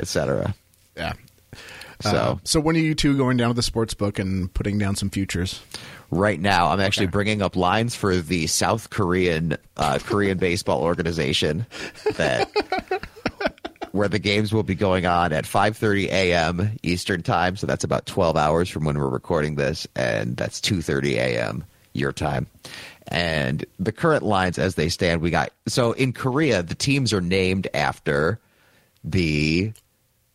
[0.00, 0.54] etc."
[0.96, 1.12] Yeah.
[2.00, 4.78] So Uh, so when are you two going down to the sports book and putting
[4.78, 5.60] down some futures?
[6.10, 7.12] Right now, I'm actually Okay.
[7.12, 11.66] bringing up lines for the South Korean uh, Korean baseball organization
[12.16, 12.50] that.
[13.92, 16.76] Where the games will be going on at 5:30 a.m.
[16.84, 21.14] Eastern time, so that's about 12 hours from when we're recording this, and that's 2:30
[21.14, 21.64] a.m.
[21.92, 22.46] your time.
[23.08, 27.20] And the current lines as they stand, we got so in Korea, the teams are
[27.20, 28.38] named after
[29.02, 29.72] the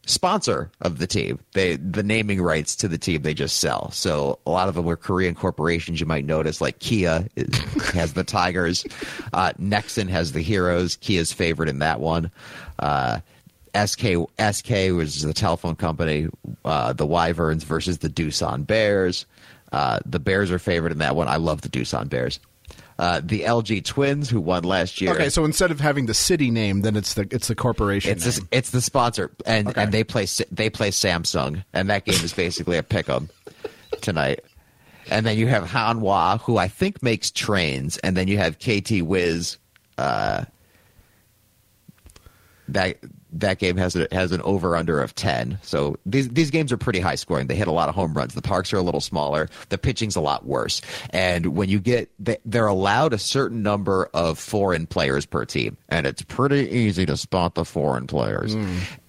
[0.06, 1.40] sponsor of the team.
[1.54, 3.92] They the naming rights to the team they just sell.
[3.92, 6.00] So a lot of them are Korean corporations.
[6.00, 7.58] You might notice like Kia is,
[7.94, 8.86] has the Tigers,
[9.34, 10.98] uh, Nexon has the Heroes.
[10.98, 12.32] Kia's favorite in that one.
[12.80, 13.20] Uh,
[13.76, 16.28] SK SK was the telephone company.
[16.64, 19.26] Uh, the Wyverns versus the Doosan Bears.
[19.72, 21.28] Uh, the Bears are favorite in that one.
[21.28, 22.40] I love the Doosan Bears.
[22.98, 25.12] Uh, the LG Twins, who won last year.
[25.14, 28.12] Okay, so instead of having the city name, then it's the it's the corporation.
[28.12, 29.84] It's this, it's the sponsor, and Okay.
[29.84, 33.30] and they play they play Samsung, and that game is basically a pick 'em
[34.00, 34.40] tonight.
[35.12, 39.02] And then you have Hanwha, who I think makes trains, and then you have KT
[39.02, 39.58] Wiz.
[39.98, 40.46] Uh,
[42.70, 42.98] that
[43.34, 45.60] that game has a, has an over under of 10.
[45.62, 47.48] So these these games are pretty high scoring.
[47.48, 48.34] They hit a lot of home runs.
[48.34, 49.50] The parks are a little smaller.
[49.70, 50.82] The pitching's a lot worse.
[51.10, 55.76] And when you get they- they're allowed a certain number of foreign players per team,
[55.90, 58.56] and it's pretty easy to spot the foreign players.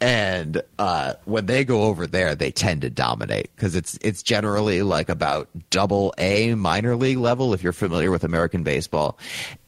[0.00, 4.82] And uh, when they go over there, they tend to dominate because it's it's generally
[4.82, 9.18] like about double A minor league level if you're familiar with American baseball.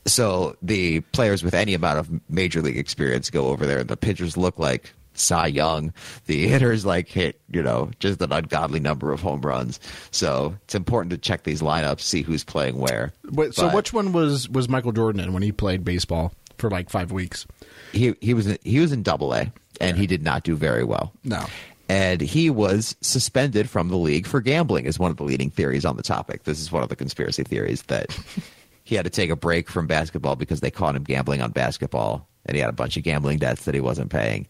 [0.06, 3.96] So the players with any amount of major league experience go over there, and the
[3.96, 5.92] pitchers look like Cy Young.
[6.26, 9.80] The hitters like hit, you know, just an ungodly number of home runs.
[10.12, 13.12] So it's important to check these lineups, see who's playing where.
[13.32, 16.70] Wait, so But which one was was Michael Jordan in when he played baseball for
[16.70, 17.46] like five weeks?
[17.92, 20.84] he he was in, he was in Double A, and he did not do very
[20.84, 21.12] well.
[21.24, 21.44] No.
[21.90, 25.87] And he was suspended from the league for gambling, is one of the leading theories
[25.87, 26.44] on the topic.
[26.44, 28.14] This is one of the conspiracy theories that
[28.84, 32.28] he had to take a break from basketball because they caught him gambling on basketball.
[32.48, 34.46] And he had a bunch of gambling debts that he wasn't paying.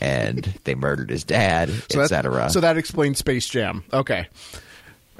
[0.00, 2.50] And they murdered his dad, So etc.
[2.50, 3.84] So that explains Space Jam.
[3.92, 4.26] Okay.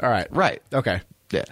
[0.03, 0.27] All right.
[0.31, 0.61] Right.
[0.73, 1.01] Okay.
[1.31, 1.45] Yeah.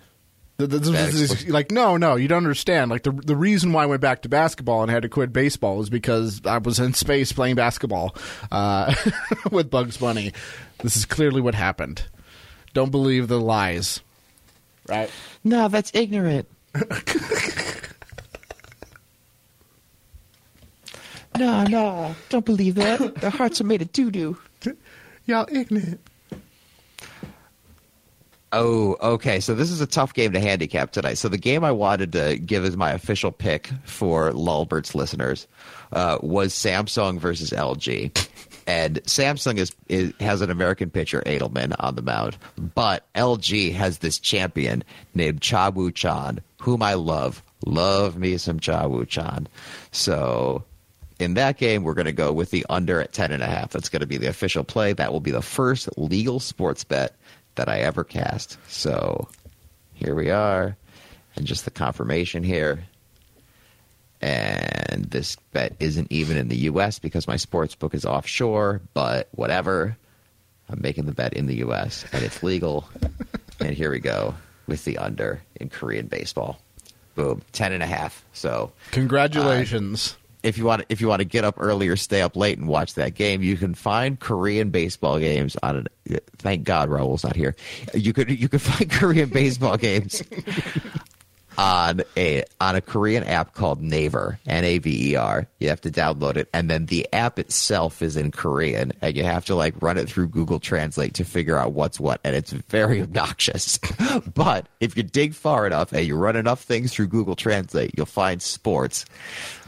[0.57, 2.91] The- the- the- That this- explains- like no, no, you don't understand.
[2.91, 5.81] Like the the reason why I went back to basketball and had to quit baseball
[5.81, 8.15] is because I was in space playing basketball
[8.53, 8.95] uh,
[9.53, 10.33] with Bugs Bunny.
[10.83, 12.03] This is clearly what happened.
[12.73, 14.01] Don't believe the lies.
[14.89, 15.11] Right.
[15.45, 16.49] No, that's ignorant.
[21.39, 23.17] no, no, don't believe that.
[23.17, 24.39] Their hearts are made of doo doo.
[25.27, 26.01] Y'all ignorant.
[28.57, 29.41] Oh, okay.
[29.41, 31.15] So this is a tough game to handicap tonight.
[31.15, 35.49] So the game I wanted to give as my official pick for Lulbert's listeners
[35.93, 38.29] uh, was Samsung versus LG.
[38.69, 43.99] And Samsung is, is has an American pitcher, Adelman, on the mound, but LG has
[43.99, 47.43] this champion named Cha Woo Chan, whom I love.
[47.67, 49.49] Love me some Cha Woo Chan.
[49.91, 50.65] So
[51.25, 53.71] in that game, we're going to go with the under at 10.5.
[53.71, 54.93] That's going to be the official play.
[54.93, 57.17] That will be the first legal sports bet
[57.57, 58.59] that I ever cast.
[58.69, 59.29] So
[59.95, 60.77] here we are,
[61.37, 62.85] and just the confirmation here.
[64.21, 66.99] And this bet isn't even in the U.S.
[66.99, 69.97] because my sports book is offshore, but whatever.
[70.71, 72.07] I'm making the bet in the U.S.
[72.13, 72.89] and it's legal.
[73.61, 74.35] and here we go
[74.67, 76.59] with the under in Korean baseball.
[77.15, 78.25] Boom, ten and a half.
[78.33, 80.17] So Congratulations.
[80.45, 82.69] If you want if you want to get up early or stay up late and
[82.69, 85.89] watch that game, you can find Korean baseball games on an.
[86.37, 87.57] Thank God Raul's not here.
[87.95, 90.23] You could you could find Korean baseball games
[91.57, 95.47] on a on a Korean app called Naver N A V E R.
[95.59, 99.25] You have to download it, and then the app itself is in Korean, and you
[99.25, 102.53] have to like run it through Google Translate to figure out what's what, and it's
[102.53, 103.79] very obnoxious.
[104.35, 108.07] but if you dig far enough and you run enough things through Google Translate, you'll
[108.07, 109.05] find sports.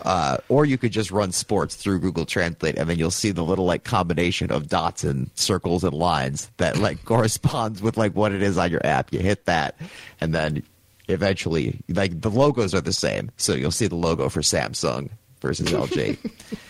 [0.05, 3.45] Uh, or you could just run sports through Google Translate, and then you'll see the
[3.45, 8.33] little like combination of dots and circles and lines that like corresponds with like what
[8.33, 9.13] it is on your app.
[9.13, 9.77] You hit that,
[10.21, 10.63] and then
[11.09, 15.09] eventually like the logos are the same so you'll see the logo for samsung
[15.41, 16.19] versus lg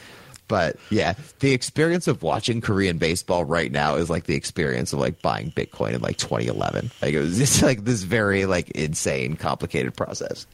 [0.49, 4.99] but yeah the experience of watching korean baseball right now is like the experience of
[4.99, 9.37] like buying bitcoin in like 2011 like it was just like this very like insane
[9.37, 10.47] complicated process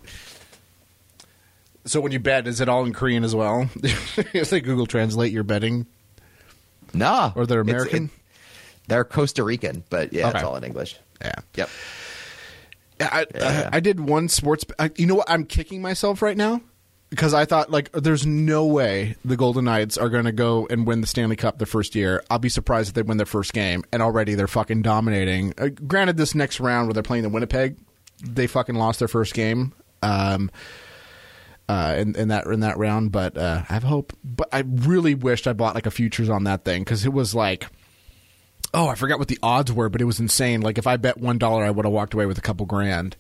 [1.85, 3.69] So when you bet, is it all in Korean as well?
[3.83, 5.87] it's like Google Translate your betting.
[6.95, 8.05] nah Or they're It's- American?
[8.05, 8.11] it-
[8.89, 11.35] they're costa rican but yeah it's all in english Yeah.
[11.55, 11.69] yep
[13.11, 13.71] I, Yeah.
[13.73, 14.65] I, I did one sports.
[14.79, 15.31] I, you know what?
[15.31, 16.61] I'm kicking myself right now
[17.11, 20.87] because I thought like there's no way the Golden Knights are going to go and
[20.87, 22.23] win the Stanley Cup the first year.
[22.31, 25.53] I'll be surprised if they win their first game, and already they're fucking dominating.
[25.59, 27.77] Uh, granted, this next round where they're playing the Winnipeg,
[28.25, 29.75] they fucking lost their first game.
[30.03, 30.51] Um,
[31.69, 34.13] uh, in, in that in that round, but uh, I have hope.
[34.25, 37.35] But I really wished I bought like a futures on that thing because it was
[37.35, 37.67] like
[38.75, 40.61] oh, I forgot what the odds were, but it was insane.
[40.61, 43.17] Like if I bet one dollar, I would have walked away with a couple grand.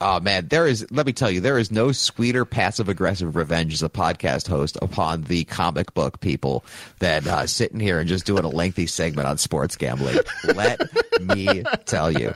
[0.00, 0.86] Oh man, there is.
[0.90, 4.78] Let me tell you, there is no sweeter passive aggressive revenge as a podcast host
[4.80, 6.64] upon the comic book people
[7.00, 10.18] than uh, sitting here and just doing a lengthy segment on sports gambling.
[10.44, 10.80] let
[11.20, 12.32] me tell you.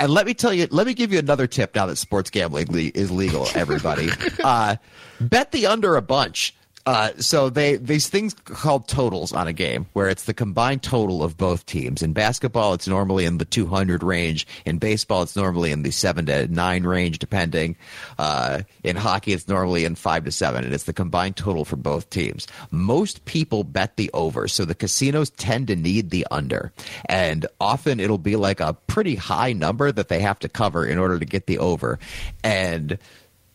[0.00, 2.66] And let me tell you, let me give you another tip now that sports gambling
[2.70, 4.10] le- is legal, everybody.
[4.44, 4.76] uh,
[5.20, 6.54] bet the under a bunch.
[6.88, 11.22] Uh, so they these things called totals on a game where it's the combined total
[11.22, 12.02] of both teams.
[12.02, 14.46] In basketball, it's normally in the 200 range.
[14.64, 17.76] In baseball, it's normally in the seven to nine range, depending.
[18.18, 21.76] Uh, in hockey, it's normally in five to seven, and it's the combined total for
[21.76, 22.46] both teams.
[22.70, 26.72] Most people bet the over, so the casinos tend to need the under,
[27.06, 30.96] and often it'll be like a pretty high number that they have to cover in
[30.96, 31.98] order to get the over,
[32.42, 32.96] and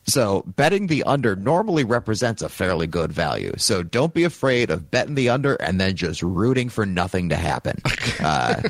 [0.05, 3.53] So betting the under normally represents a fairly good value.
[3.57, 7.35] So don't be afraid of betting the under and then just rooting for nothing to
[7.35, 7.81] happen.
[8.19, 8.61] Uh,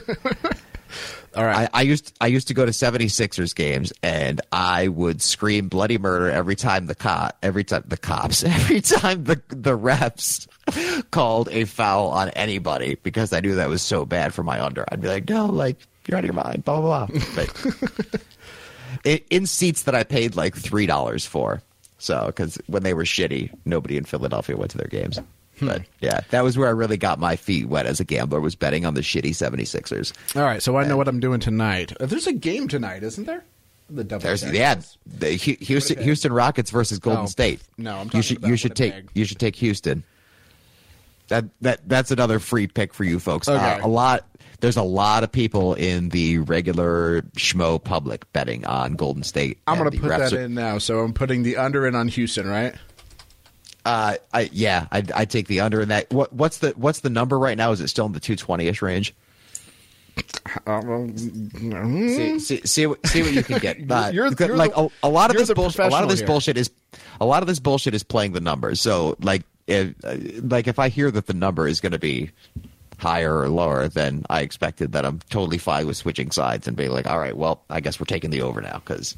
[1.36, 1.68] All right.
[1.74, 5.98] I, I used I used to go to 76ers games and I would scream bloody
[5.98, 10.48] murder every time the cop every time the cops every time the the refs
[11.12, 14.86] called a foul on anybody because I knew that was so bad for my under.
[14.92, 17.20] I'd be like, no, like you're out of your mind, blah blah blah.
[17.36, 18.22] But
[19.04, 21.62] in seats that I paid like three dollars for.
[21.98, 25.20] So because when they were shitty, nobody in Philadelphia went to their games.
[25.62, 28.56] But yeah, that was where I really got my feet wet as a gambler was
[28.56, 30.12] betting on the shitty 76ers.
[30.36, 31.94] All right, so I know what I'm doing tonight.
[32.02, 33.44] Uh, There's a game tonight, isn't there?
[33.90, 34.24] The double.
[34.24, 36.02] There's yeah, the Houston.
[36.02, 37.62] Houston Rockets versus Golden No, State.
[37.78, 40.04] no, I'm you should about you should take you should take Houston.
[41.28, 43.48] That that that's another free pick for you folks.
[43.48, 43.60] Okay.
[43.64, 44.26] Uh, a lot
[44.64, 49.58] there's a lot of people in the regular schmo public betting on Golden State.
[49.68, 50.78] I'm going to put that are- in now.
[50.78, 52.74] So I'm putting the under in on Houston, right?
[53.84, 56.10] Uh, I yeah, I I take the under in that.
[56.14, 57.74] What what's the what's the number right now?
[57.74, 59.14] Is it still in the 220 ish range?
[60.66, 63.78] see, see, see, what, see what you can get.
[63.92, 65.82] Uh, You're- you're like the- a, a lot of this bullshit.
[65.82, 66.28] A lot of this here.
[66.28, 66.72] bullshit is
[67.20, 68.80] a lot of this bullshit is playing the numbers.
[68.80, 69.94] So like if
[70.42, 72.32] like if I hear that the number is going to be
[73.04, 76.90] higher or lower than I expected, that I'm totally fine with switching sides and being
[76.92, 79.16] like, all right, well, I guess we're taking the over now because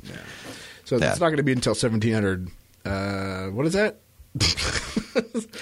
[0.84, 1.12] So Yeah.
[1.12, 2.50] it's not going to be until 1700.
[2.86, 4.00] Uh, what is that?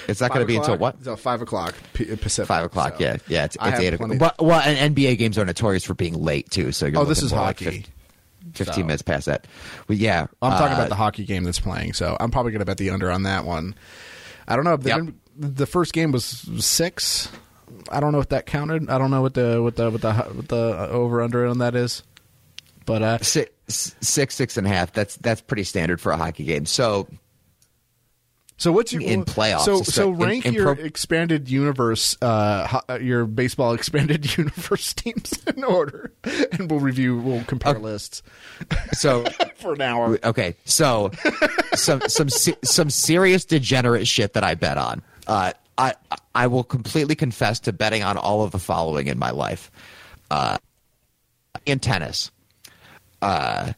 [0.07, 2.47] it's not going to be until what Until five o'clock P- Pacific.
[2.47, 3.45] Five o'clock, So yeah, yeah.
[3.45, 4.17] It's, it's eight o'clock.
[4.17, 6.71] But well, and NBA games are notorious for being late too.
[6.71, 7.85] So Oh, this is more like hockey.
[8.53, 9.45] 15 So- minutes past that.
[9.87, 12.59] But yeah, I'm talking uh, about the hockey game that's playing, so I'm probably going
[12.59, 13.75] to bet the under on that one.
[14.47, 14.73] I don't know.
[14.73, 15.13] If Yep.
[15.35, 16.23] The first game was
[16.59, 17.27] six.
[17.89, 18.89] I don't know if that counted.
[18.89, 21.75] I don't know what the what the what the what the over under on that
[21.75, 22.03] is.
[22.85, 24.91] But uh, six, six, six and a half.
[24.93, 26.65] That's that's pretty standard for a hockey game.
[26.65, 27.07] So
[28.57, 33.25] so what's your In playoffs, So so rank in your pro- expanded universe, uh, your
[33.25, 37.17] baseball expanded universe teams in order, and we'll review.
[37.17, 38.21] We'll compare lists
[38.93, 40.19] so for an hour.
[40.23, 40.55] okay.
[40.65, 41.11] So
[41.73, 45.01] some some some serious degenerate shit that I bet on.
[45.25, 45.93] Uh, I
[46.35, 49.71] I will completely confess to betting on all of the following in my life.
[50.29, 50.57] Uh,
[51.65, 52.31] in tennis,
[53.21, 53.73] uh,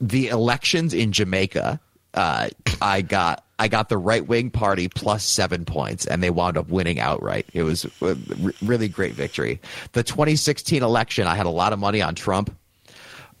[0.00, 1.80] the elections in Jamaica,
[2.14, 2.48] uh,
[2.82, 6.68] I got I got the right wing party plus seven points, and they wound up
[6.68, 7.46] winning outright.
[7.52, 8.16] It was a
[8.62, 9.60] really great victory.
[9.92, 12.54] The 2016 election, I had a lot of money on Trump.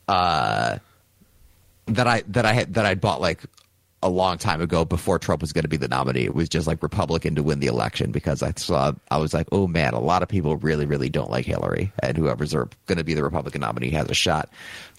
[0.06, 0.78] Uh,
[1.86, 3.40] that I that I had that I bought like
[4.04, 6.24] a long time ago before Trump was going to be the nominee.
[6.24, 9.48] It was just like Republican to win the election because I saw I was like,
[9.50, 13.04] oh man, a lot of people really really don't like Hillary, and whoever's going to
[13.04, 14.50] be the Republican nominee has a shot.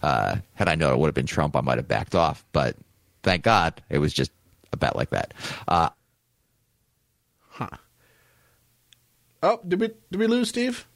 [0.03, 2.43] Uh, had I known it would have been Trump, I might have backed off.
[2.51, 2.75] But
[3.23, 4.31] thank God it was just
[4.73, 5.33] a bet like that.
[5.67, 5.89] Uh,
[9.45, 10.87] Oh, did we did we lose Steve?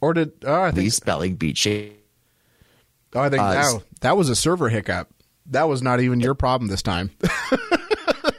[0.00, 1.92] Or did oh, I think Lee spelling beat Shane.
[3.14, 5.08] oh, I think uh, now that was a server hiccup.
[5.50, 7.10] That was not even your problem this time.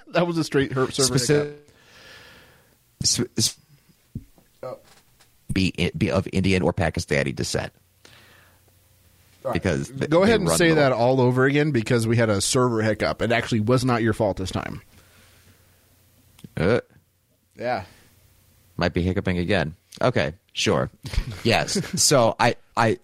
[0.10, 1.58] that was a straight her- server hiccup.
[3.04, 3.56] Speci- s-
[4.64, 4.72] s-
[5.52, 7.74] be, be of Indian or Pakistani descent.
[9.54, 12.40] Because th- Go ahead and say the- that all over again because we had a
[12.40, 13.22] server hiccup.
[13.22, 14.82] It actually was not your fault this time.
[16.56, 16.80] Uh,
[17.58, 17.84] Yeah.
[18.78, 19.76] might be hiccuping again.
[20.02, 20.90] Okay, sure.
[21.44, 21.82] Yes.
[22.02, 23.00] so I I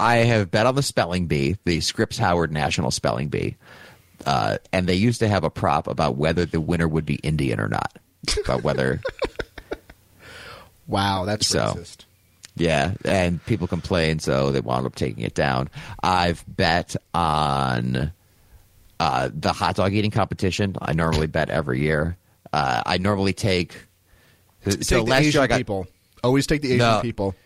[0.00, 3.56] I have bet on the spelling bee, the Scripps Howard National Spelling Bee,
[4.26, 7.58] uh, and they used to have a prop about whether the winner would be Indian
[7.60, 7.98] or not,
[8.44, 9.00] about whether.
[10.86, 12.04] Wow, that's So- racist.
[12.56, 15.68] Yeah, and people complained, so they wound up taking it down.
[16.02, 18.10] I've bet on
[18.98, 20.74] uh, the hot dog eating competition.
[20.82, 22.16] I normally bet every year.
[22.52, 23.76] Uh, I normally take.
[24.64, 25.86] So Take the last Asian year I got people.
[26.24, 27.00] Always take the Asian No.
[27.00, 27.36] people.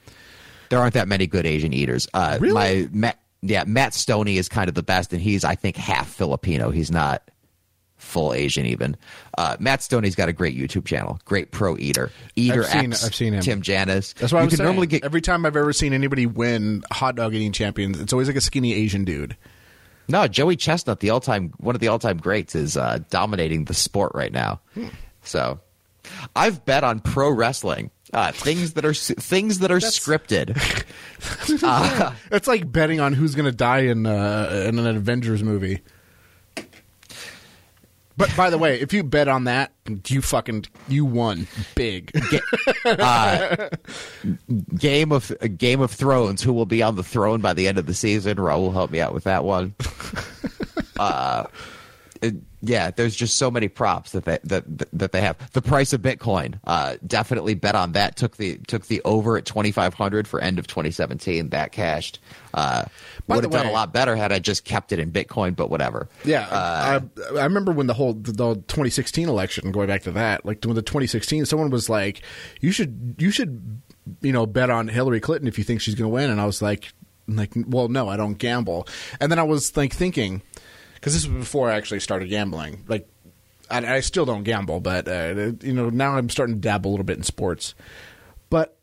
[0.73, 2.09] There aren't that many good Asian eaters.
[2.15, 2.55] Uh, Really?
[2.55, 6.09] My Matt, yeah, Matt Stonie is kind of the best, and he's I think half
[6.09, 6.71] Filipino.
[6.71, 7.31] He's not
[7.99, 8.97] full Asian even.
[9.37, 12.11] Uh, Matt Stonie's got a great YouTube channel, great pro eater.
[12.37, 13.43] Eater I've seen- X, I've seen him.
[13.43, 14.15] Tim Janus.
[14.15, 14.67] That's what you I was can saying.
[14.67, 15.05] normally get.
[15.05, 18.41] Every time I've ever seen anybody win hot dog eating champions, it's always like a
[18.41, 19.37] skinny Asian dude.
[20.09, 24.13] No, Joey Chestnut, the all-time one of the all-time greats, is uh, dominating the sport
[24.15, 24.61] right now.
[24.75, 24.89] Hmm.
[25.23, 25.61] So,
[26.35, 30.57] I've bet on pro wrestling, uh, things that are things that are scripted.
[32.33, 35.81] It's like betting on who's going to die in uh, in an Avengers movie.
[38.17, 39.73] But by the way, if you bet on that,
[40.07, 42.13] you fucking you won big.
[44.77, 46.43] Game of Game of Thrones.
[46.43, 48.37] Who will be on the throne by the end of the season?
[48.37, 49.75] Raul, help me out with that one.
[52.23, 54.63] uh, it- yeah, there's just so many props that they that
[54.93, 55.37] that they have.
[55.53, 58.15] The price of Bitcoin, uh, definitely bet on that.
[58.15, 61.49] Took the took the over at 2,500 for end of 2017.
[61.49, 62.21] That cashed.
[62.55, 62.85] Uh,
[63.27, 66.09] would have done a lot better had I just kept it in Bitcoin, but whatever.
[66.25, 67.01] Yeah, Uh,
[67.35, 69.73] I, I remember when the whole the, the 2016 election.
[69.73, 72.23] Going back to that, like when the 2016, someone was like,
[72.61, 73.83] "You should, you should,
[74.21, 76.47] you know, bet on Hillary Clinton if you think she's going to win." And I
[76.47, 76.93] was like,
[77.27, 78.87] "Like, well, no, I don't gamble."
[79.21, 80.43] And then I was like thinking,
[81.03, 82.85] because this was before I actually started gambling.
[82.87, 83.09] Like,
[83.69, 86.93] I, I still don't gamble, but uh, you know, now I'm starting to dabble a
[86.93, 87.75] little bit in sports.
[88.51, 88.79] But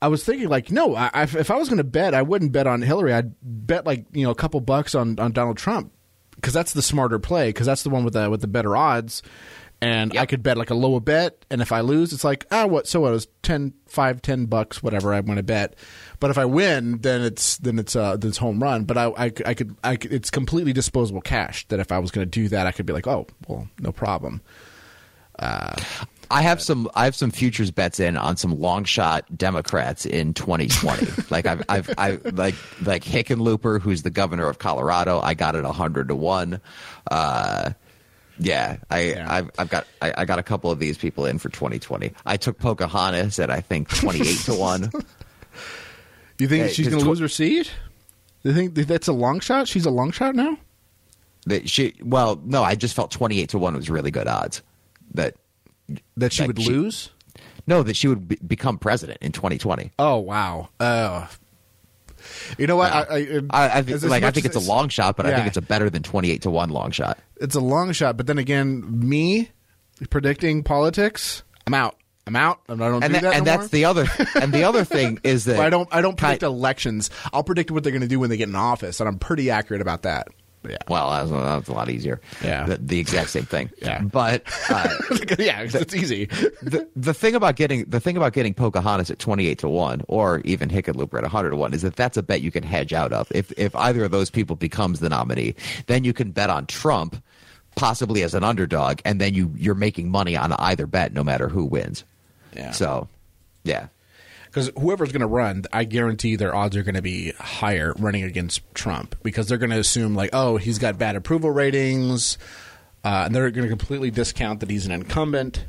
[0.00, 2.52] I was thinking, like, no, I, I, if I was going to bet, I wouldn't
[2.52, 3.12] bet on Hillary.
[3.12, 5.92] I'd bet like you know a couple bucks on, on Donald Trump
[6.36, 9.22] because that's the smarter play because that's the one with the with the better odds.
[9.82, 12.66] And I could bet like a lower bet, and if I lose, it's like ah,
[12.66, 12.86] what?
[12.86, 13.10] So what?
[13.10, 15.76] It was 10, 5, 10 bucks, whatever I'm going to bet.
[16.20, 18.84] But if I win, then it's then it's uh then it's home run.
[18.84, 21.66] But I, I, I could I could, it's completely disposable cash.
[21.68, 23.92] That if I was going to do that, I could be like, oh well, no
[23.92, 24.40] problem.
[26.30, 30.34] I have some I have some futures bets in on some long shot Democrats in
[30.34, 31.06] 2020.
[31.30, 35.20] like I've I've I like like Hickenlooper, who's the governor of Colorado.
[35.20, 36.60] I got it 100 to one.
[37.10, 37.70] Uh,
[38.38, 39.32] yeah, I Yeah.
[39.32, 42.12] I've, I've got I, I got a couple of these people in for 2020.
[42.26, 44.90] I took Pocahontas at I think 28 to one.
[46.38, 47.70] You think Hey, she's going to tw- lose her seat?
[48.42, 49.66] You think that's a long shot?
[49.68, 50.56] She's a long shot now.
[51.46, 54.62] That she well no, I just felt 28 to one was really good odds.
[55.14, 55.34] That
[56.16, 57.10] That she That would she- lose?
[57.66, 59.90] no, that she would be, become president in 2020.
[59.98, 60.68] Oh wow.
[60.78, 61.26] Uh,
[62.58, 62.92] you know what?
[62.92, 65.34] I, I, I, I think like I think as it's a long shot, but I
[65.34, 67.18] think it's a better than 28 to one long shot.
[67.40, 69.50] It's a long shot, but then again, me
[70.10, 71.96] predicting politics, I'm out.
[72.28, 72.60] I'm out.
[72.68, 74.06] And I don't and do that, that and no that's the other
[74.40, 75.88] and the other thing is that But I don't.
[75.90, 77.10] I don't predict elections.
[77.32, 79.50] I'll predict what they're going to do when they get in office, and I'm pretty
[79.50, 80.28] accurate about that.
[80.68, 80.76] Yeah.
[80.88, 82.20] Well, that's, that's a lot easier.
[82.44, 82.66] Yeah.
[82.66, 83.70] the, the exact same thing.
[83.80, 84.02] Yeah.
[84.02, 84.88] but uh,
[85.38, 86.26] yeah, it's easy.
[86.26, 90.02] the the thing about getting the thing about getting Pocahontas at twenty eight to one,
[90.08, 92.92] or even Hickenlooper at hundred to one, is that that's a bet you can hedge
[92.92, 93.32] out of.
[93.34, 95.54] If if either of those people becomes the nominee,
[95.86, 97.22] then you can bet on Trump,
[97.76, 101.48] possibly as an underdog, and then you you're making money on either bet, no matter
[101.48, 102.04] who wins.
[102.54, 102.70] Yeah.
[102.72, 103.08] So,
[103.64, 103.88] yeah.
[104.46, 108.24] because whoever's going to run, I guarantee their odds are going to be higher running
[108.24, 112.38] against Trump because they're going to assume like, oh, he's got bad approval ratings,
[113.04, 115.64] uh, and they're going to completely discount that he's an incumbent.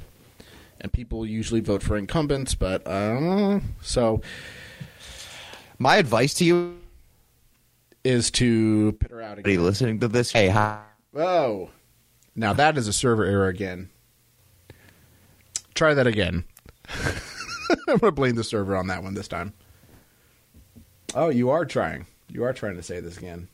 [0.82, 4.22] And people usually vote for incumbents, but uh, so
[5.78, 6.78] My advice to you,
[8.04, 9.66] is to pit her out anybody again.
[9.66, 10.80] listening to this, hey, hi.
[11.16, 11.70] Oh,
[12.36, 13.90] now that is a server error again.
[15.74, 16.44] Try that again.
[17.70, 19.54] I'm going to blame the server on that one this time.
[21.16, 22.06] Oh, you are trying.
[22.28, 23.48] You are trying to say this again.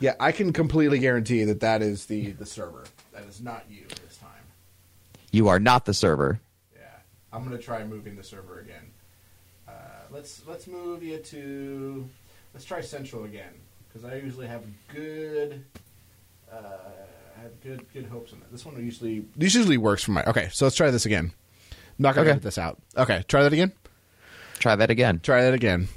[0.00, 2.84] Yeah, I can completely guarantee that that is the the server.
[3.12, 4.44] That is not you this time.
[5.32, 6.40] you are not the server.
[6.74, 6.86] Yeah,
[7.32, 8.92] I'm going to try moving the server again.
[9.66, 9.72] Uh,
[10.10, 12.08] let's let's move you to
[12.54, 13.52] let's try Central again
[13.88, 14.62] because I usually have
[14.94, 15.64] good
[16.52, 16.56] uh,
[17.36, 18.52] I have good good hopes on that.
[18.52, 20.48] This one usually this usually works for my okay.
[20.52, 21.32] So let's try this again.
[21.98, 22.36] I'm not going to Okay.
[22.36, 22.78] edit this out.
[22.96, 23.72] Okay, try that again.
[24.58, 25.20] Try that again.
[25.20, 25.88] Try that again.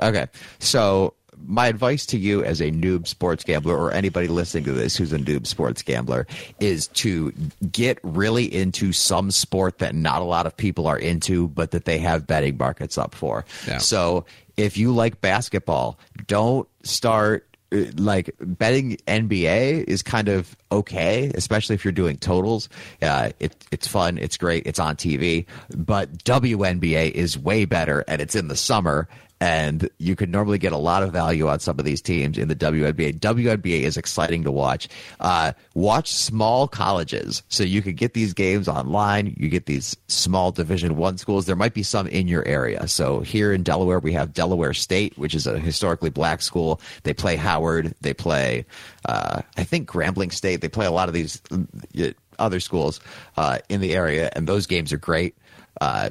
[0.00, 0.26] Okay.
[0.58, 1.14] So
[1.46, 5.12] my advice to you as a noob sports gambler or anybody listening to this who's
[5.12, 6.26] a noob sports gambler
[6.58, 7.32] is to
[7.72, 11.86] get really into some sport that not a lot of people are into but that
[11.86, 13.44] they have betting markets up for.
[13.66, 13.78] Yeah.
[13.78, 14.26] So
[14.58, 21.84] if you like basketball, don't start like betting NBA is kind of okay, especially if
[21.84, 22.68] you're doing totals.
[23.00, 25.46] Uh, it, it's fun, it's great, it's on TV.
[25.76, 29.08] But WNBA is way better, and it's in the summer,
[29.40, 32.48] and you can normally get a lot of value on some of these teams in
[32.48, 33.18] the WNBA.
[33.18, 34.88] WNBA is exciting to watch.
[35.18, 39.34] Uh, watch small colleges, so you can get these games online.
[39.38, 41.46] You get these small Division One schools.
[41.46, 42.86] There might be some in your area.
[42.86, 46.80] So here in Delaware, we have Delaware State, which is a historically black school.
[47.04, 47.94] They play Howard.
[48.02, 48.66] They play,
[49.06, 50.60] uh, I think Grambling State.
[50.60, 53.00] They play a lot of these uh, other schools
[53.38, 55.34] uh, in the area, and those games are great.
[55.80, 56.10] Uh,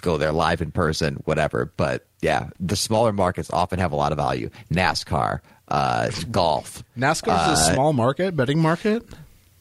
[0.00, 1.72] go there live in person, whatever.
[1.76, 4.50] But yeah, the smaller markets often have a lot of value.
[4.72, 6.82] NASCAR, uh, golf.
[6.96, 9.04] NASCAR is a small market betting market.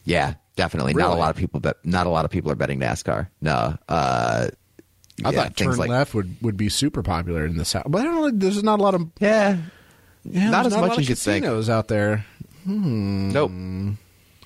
[0.06, 0.94] Yeah, definitely.
[0.94, 1.78] Not a lot of people bet.
[1.84, 3.28] Not a lot of people are betting NASCAR.
[3.42, 3.78] No.
[3.90, 4.50] Uh,
[5.26, 8.02] I yeah, thought turn like left would, would be super popular in the south, but
[8.02, 8.32] I don't know.
[8.32, 9.58] There's not a lot of yeah,
[10.24, 11.44] yeah, Not as a much as you'd think.
[11.44, 12.26] casinos out there.
[12.66, 13.50] nope.
[13.50, 13.98] and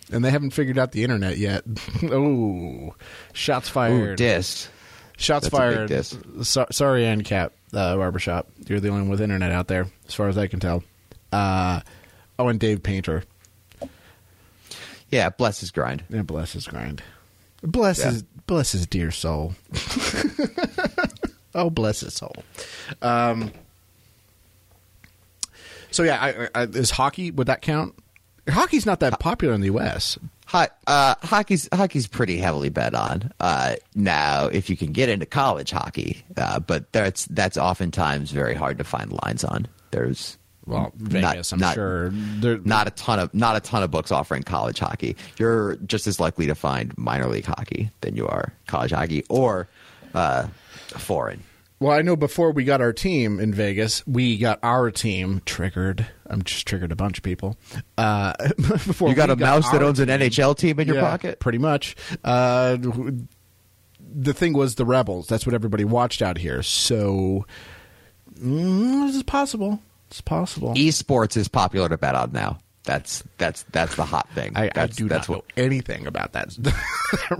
[0.09, 1.63] they haven't figured out the internet yet.
[2.03, 2.95] oh,
[3.33, 3.93] shots fired.
[3.93, 4.69] Ooh, fired!
[5.21, 6.05] Shots That's fired!
[6.45, 8.47] So, sorry, ANCAP uh, barbershop.
[8.67, 10.83] You're the only one with internet out there, as far as I can tell.
[11.31, 11.81] Uh,
[12.39, 13.23] Oh, and Dave Painter.
[15.11, 16.03] Yeah, bless his grind.
[16.09, 17.03] Yeah, bless his grind.
[17.61, 18.11] Bless Yeah.
[18.11, 19.53] his bless his dear soul.
[21.53, 22.33] oh, bless his soul.
[23.03, 23.51] Um.
[25.91, 26.17] So yeah,
[26.55, 27.93] I, I, is hockey would that count?
[28.49, 30.17] Hockey's not that popular in the U.S.
[30.53, 34.47] Uh, hockey's hockey's pretty heavily bet on uh, now.
[34.47, 38.83] If you can get into college hockey, uh, but that's that's oftentimes very hard to
[38.83, 39.67] find lines on.
[39.91, 42.09] There's Well, not- Vegas, I'm not- sure.
[42.11, 45.15] There, not a ton of not a ton of books offering college hockey.
[45.37, 49.67] You're just as likely to find minor league hockey than you are college hockey or
[50.13, 50.47] uh,
[50.97, 51.41] foreign.
[51.81, 56.05] Well, I know before we got our team in Vegas, we got our team triggered.
[56.27, 57.57] I'm just triggered a bunch of people.
[57.97, 61.39] Uh, before You got a mouse that owns an NHL team in your Yeah, pocket.
[61.39, 61.95] pretty much.
[62.23, 62.77] Uh,
[64.13, 65.25] the thing was the rebels.
[65.27, 66.61] That's what everybody watched out here.
[66.61, 67.47] So
[68.39, 69.81] mm, this is possible.
[70.11, 70.75] It's possible.
[70.75, 72.59] Esports is popular to bet on now.
[72.83, 74.51] That's that's that's the hot thing.
[74.55, 76.55] I, I do that's not what know anything about that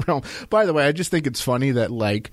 [0.08, 0.24] realm.
[0.50, 2.32] By the way, I just think it's funny that like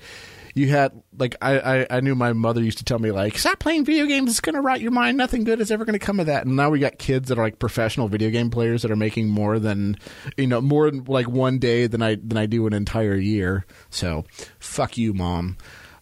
[0.58, 3.58] you had like I, I, I knew my mother used to tell me like stop
[3.58, 6.26] playing video games it's gonna rot your mind nothing good is ever gonna come of
[6.26, 8.96] that and now we got kids that are like professional video game players that are
[8.96, 9.96] making more than
[10.36, 13.64] you know more in like one day than I than I do an entire year
[13.90, 14.24] so
[14.58, 15.56] fuck you mom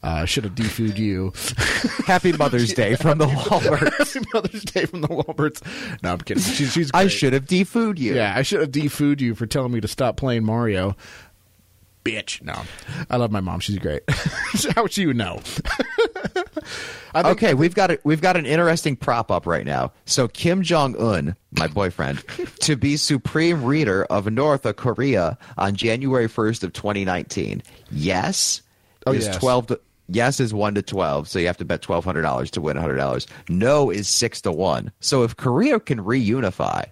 [0.06, 1.32] uh, should have defooed you.
[2.06, 4.14] Happy Mother's Day from the Walmarts.
[4.14, 5.60] Happy Mother's Day from the Walberts.
[6.02, 6.42] No, I'm kidding.
[6.44, 8.14] She's, she's I should have defooed you.
[8.14, 10.96] Yeah, I should have defooed you for telling me to stop playing Mario.
[12.06, 12.42] Bitch.
[12.42, 12.62] No.
[13.10, 13.60] I love my mom.
[13.60, 14.02] She's great.
[14.74, 15.40] How would you know?
[17.14, 19.90] Okay, we've got a, we've got an interesting prop up right now.
[20.04, 22.22] So Kim Jong Un, my boyfriend,
[22.60, 27.62] to be supreme leader of North Korea on January first of 2019.
[27.90, 28.60] Yes,
[29.06, 29.38] Oh, is yes.
[29.38, 29.66] 12.
[29.68, 32.76] To, yes is one to 12, so you have to bet 1,200 dollars to win
[32.76, 33.26] 100 dollars.
[33.48, 34.92] No is six to one.
[35.00, 36.84] So if Korea can reunify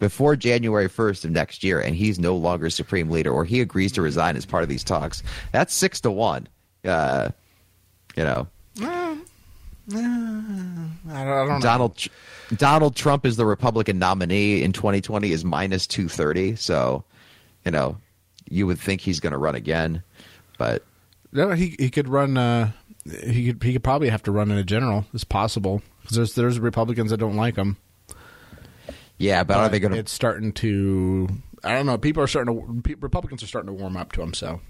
[0.00, 3.92] before January 1st of next year, and he's no longer supreme leader, or he agrees
[3.92, 5.22] to resign as part of these talks,
[5.52, 6.48] that's six to one.
[6.84, 7.28] Uh,
[8.16, 8.48] you know.
[8.82, 9.16] I
[9.92, 11.60] don't, I don't know.
[11.60, 12.08] Donald Tr-
[12.56, 16.56] Donald Trump is the Republican nominee in 2020 is minus 230.
[16.56, 17.04] So,
[17.64, 17.96] you know,
[18.48, 20.02] you would think he's going to run again,
[20.58, 20.84] but
[21.32, 22.36] No, he he could run.
[22.36, 22.72] Uh,
[23.24, 25.06] he could he could probably have to run in a general.
[25.14, 27.76] It's possible because there's there's Republicans that don't like him.
[29.20, 29.98] Yeah, but are they going to?
[29.98, 31.28] It's starting to.
[31.62, 31.98] I don't know.
[31.98, 32.96] People are starting to.
[33.00, 34.34] Republicans are starting to warm up to him.
[34.34, 34.60] So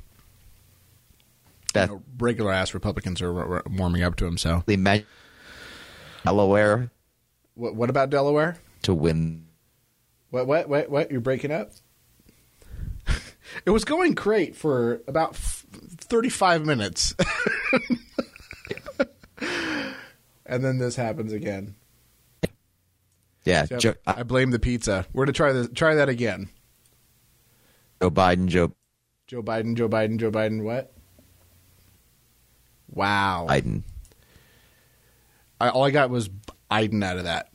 [1.75, 4.37] That you know, regular ass Republicans are warming up to him.
[4.37, 5.07] So they meant
[6.25, 6.91] Delaware
[7.55, 8.57] what what about Delaware?
[8.83, 9.47] to win.
[10.31, 11.11] What what what what?
[11.11, 11.73] You're breaking up.
[13.67, 15.67] it was going great for about f-
[15.99, 17.15] 35 minutes.
[20.47, 21.75] and then this happens again.
[23.45, 23.81] Yeah, Yep.
[23.81, 25.07] Joe, I blame the pizza.
[25.13, 25.69] We're going to try this.
[25.75, 26.49] Try that again.
[28.03, 28.73] Joe Biden, Joe
[29.27, 29.77] Joe Biden.
[29.77, 30.19] Joe Biden.
[30.19, 30.63] Joe Biden.
[30.63, 30.93] What?
[32.89, 33.47] Wow.
[33.49, 33.83] Biden.
[35.61, 36.29] I, all I got was
[36.71, 37.49] Biden out of that.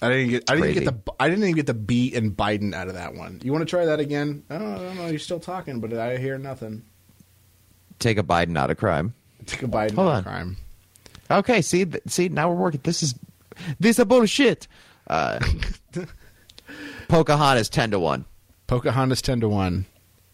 [0.00, 0.50] I didn't get.
[0.50, 0.84] I didn't crazy.
[0.84, 1.12] get the.
[1.20, 3.40] I didn't even get the B and Biden out of that one.
[3.44, 4.42] You want to try that again?
[4.50, 5.06] Oh, I don't know.
[5.06, 6.82] You're still talking, but I hear nothing.
[8.00, 9.14] Take a Biden out of crime.
[9.46, 10.18] Take a Biden Hold out on.
[10.18, 10.56] of crime.
[11.30, 12.80] Okay, see, see, now we're working.
[12.82, 13.14] This is
[13.80, 14.68] this is bullshit.
[15.06, 15.38] Uh,
[17.08, 18.24] Pocahontas ten to one.
[18.66, 19.86] Pocahontas ten to one.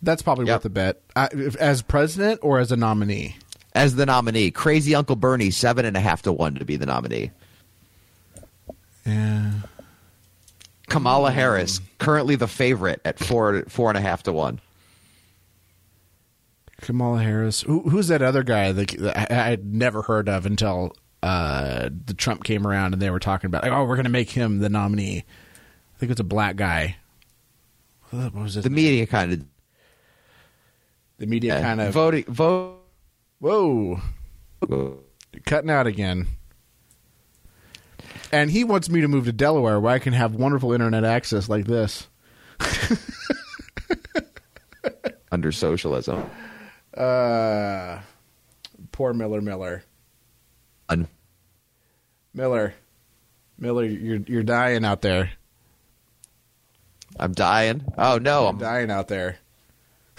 [0.03, 0.55] That's probably Yep.
[0.59, 1.03] worth a bet.
[1.17, 3.37] I, if, as president or as a nominee.
[3.75, 4.51] as the nominee.
[4.53, 7.31] Crazy Uncle Bernie, seven and a half to one to be the nominee.
[9.05, 9.53] Yeah.
[10.89, 14.61] Kamala Harris, currently the favorite at four four and a half to one.
[16.81, 17.63] Kamala Harris.
[17.63, 20.93] Who, who's that other guy that, that I I had never heard of until
[21.23, 24.11] uh, the Trump came around and they were talking about, like, oh, we're going to
[24.11, 25.25] make him the nominee.
[25.95, 26.97] I think it's a black guy.
[28.11, 28.63] What was it?
[28.63, 29.45] The media kind of
[31.19, 31.93] The media kind of.
[31.93, 32.77] voting vote.
[33.41, 34.01] Whoa.
[35.45, 36.27] Cutting out again.
[38.33, 41.49] And he wants me to move to Delaware where I can have wonderful internet access
[41.49, 42.09] like this.
[45.31, 46.29] under socialism.
[46.97, 48.01] Uh,
[48.93, 49.85] poor Miller Miller.
[52.35, 52.75] Miller.
[53.59, 55.31] Miller, you're you're dying out there.
[57.19, 57.85] I'm dying.
[57.99, 59.39] Oh no, You're I'm dying out there.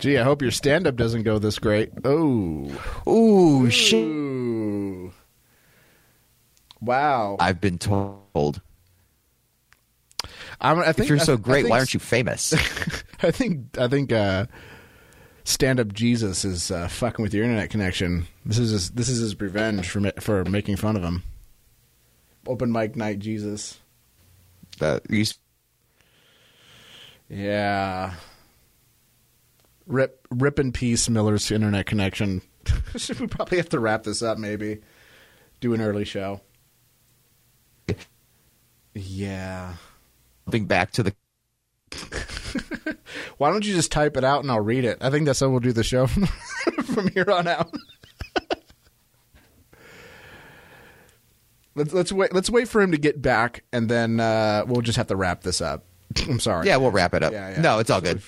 [0.00, 1.90] Gee, I hope your stand up doesn't go this great.
[2.04, 2.70] Oh.
[3.08, 5.12] ooh shit.
[6.80, 7.36] Wow.
[7.40, 8.60] I've been told.
[10.60, 12.52] I'm, I think, If you're so I great, think why aren't you famous?
[13.22, 14.46] I think I think uh,
[15.48, 18.26] stand up Jesus is uh, fucking with your internet connection.
[18.44, 21.22] This is his, this is his revenge for for making fun of him.
[22.46, 23.78] open mic night, Jesus.
[24.80, 25.24] Uh, you
[27.28, 28.14] Yeah.
[29.86, 32.42] Rip, rip in peace, Miller's internet connection.
[33.18, 34.82] we probably have to wrap this up, maybe.
[35.60, 36.42] Do an early show.
[38.94, 39.74] Yeah.
[40.46, 41.14] jumping back to the
[43.38, 44.98] Why don't you just type it out and I'll read it?
[45.00, 46.26] I think that's how we'll do the show from,
[46.84, 47.74] from here on out.
[51.74, 54.96] let's let's wait let's wait for him to get back and then uh, we'll just
[54.96, 55.84] have to wrap this up.
[56.28, 56.66] I'm sorry.
[56.66, 57.32] yeah, we'll wrap it up.
[57.32, 57.60] Yeah, yeah.
[57.60, 58.22] No, it's all good.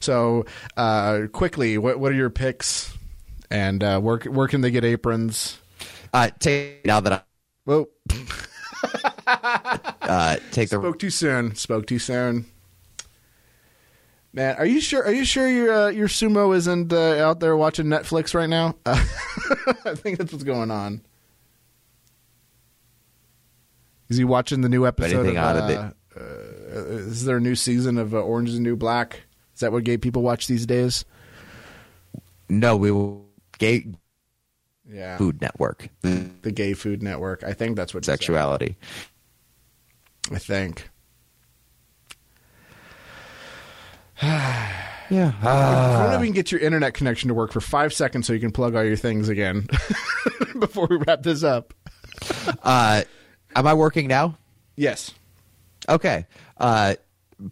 [0.00, 0.44] So,
[0.76, 2.96] uh, quickly, what what are your picks?
[3.50, 5.58] And uh, where where can they get aprons?
[6.12, 7.26] Uh, take now that
[7.64, 7.88] Whoa,
[9.26, 11.54] I uh, take the spoke too soon.
[11.54, 12.46] Spoke too soon.
[14.34, 15.04] Man, are you sure?
[15.04, 18.74] Are you sure your uh, your sumo isn't uh, out there watching Netflix right now?
[18.86, 18.94] Uh,
[19.84, 21.02] I think that's what's going on.
[24.08, 25.20] Is he watching the new episode?
[25.20, 25.78] Anything of, out of it.
[25.78, 29.20] uh, uh, is there a new season of uh, Orange is the New Black?
[29.54, 31.04] Is that what gay people watch these days?
[32.48, 33.26] no, we will
[33.58, 33.86] gay
[34.90, 37.44] Yeah, food network the Gay Food Network.
[37.44, 38.04] I think that's what.
[38.04, 38.76] sexuality.
[40.30, 40.88] I think.
[45.10, 45.32] Yeah.
[45.42, 48.32] I wonder if we can get your internet connection to work for five seconds so
[48.32, 49.66] you can plug all your things again
[50.58, 51.74] before we wrap this up.
[52.62, 53.02] Uh,
[53.54, 54.38] am I working now?
[54.74, 55.10] Yes.
[55.86, 56.24] Okay.
[56.56, 56.94] Uh,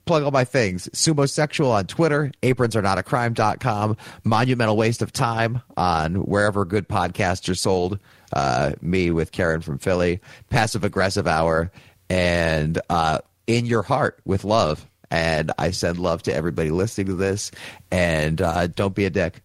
[0.06, 0.88] plug all my things.
[0.94, 6.64] Sumo Sexual on Twitter, aprons are not a crime.com, Monumental Waste of Time on wherever
[6.64, 7.98] good podcasts are sold.
[8.32, 11.70] Uh, me with Karen from Philly, Passive Aggressive Hour,
[12.08, 14.86] and uh, In Your Heart with Love.
[15.11, 17.50] And I send love to everybody listening to this.
[17.90, 19.42] And uh, don't be a dick.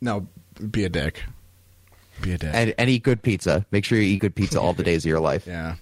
[0.00, 0.26] No,
[0.70, 1.22] be a dick.
[2.22, 2.50] Be a dick.
[2.52, 3.66] And, and eat good pizza.
[3.70, 5.46] Make sure you eat good pizza all the days of your life.
[5.46, 5.76] yeah.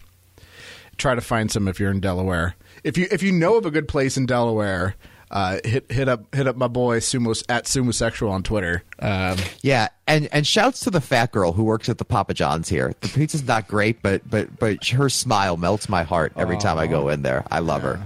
[0.96, 2.54] Try to find some if you're in Delaware.
[2.82, 4.94] If you if you know of a good place in Delaware,
[5.30, 8.82] uh, hit hit up hit up my boy Sumo at Sumosexual on Twitter.
[8.98, 12.68] Um, Yeah, and and shouts to the fat girl who works at the Papa John's
[12.68, 12.94] here.
[13.00, 16.86] The pizza's not great, but but but her smile melts my heart every time I
[16.86, 17.44] go in there.
[17.50, 18.00] I love her.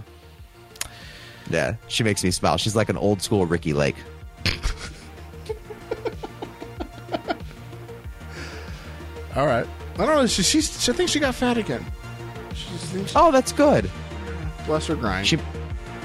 [1.50, 2.56] Yeah, she makes me smile.
[2.56, 3.96] She's like an old school Ricki Lake.
[9.36, 9.66] all right.
[9.94, 10.26] I don't know.
[10.26, 11.84] She, she's, she, I think she got fat again.
[12.54, 13.90] She's, Oh, that's good.
[14.66, 15.26] bless her grind.
[15.26, 15.38] She,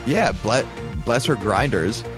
[0.05, 0.65] yeah, bless
[1.05, 2.03] bless her grinders.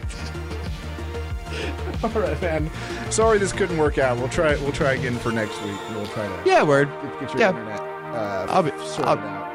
[2.03, 2.69] All right, man.
[3.09, 4.17] Sorry this couldn't work out.
[4.17, 4.55] We'll try.
[4.57, 5.77] We'll try again for next week.
[5.91, 6.89] We'll try to Yeah, word.
[7.01, 7.49] get, get your Yeah.
[7.49, 7.79] internet.
[7.79, 9.46] Uh, I'll be- sorted I'll- out.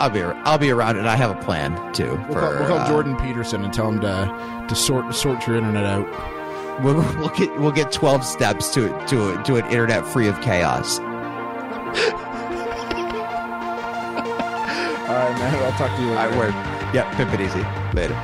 [0.00, 2.16] I'll be I'll be around, and I have a plan too.
[2.28, 5.46] We'll for call, we'll call uh, Jordan Peterson and tell him to to sort sort
[5.46, 6.82] your internet out.
[6.82, 10.98] We'll, we'll get we'll get twelve steps to to to an internet free of chaos.
[15.08, 15.54] All right, man.
[15.64, 16.20] I'll talk to you later.
[16.20, 16.54] I word.
[16.94, 17.64] Yeah, pimp it easy.
[17.94, 18.14] Later.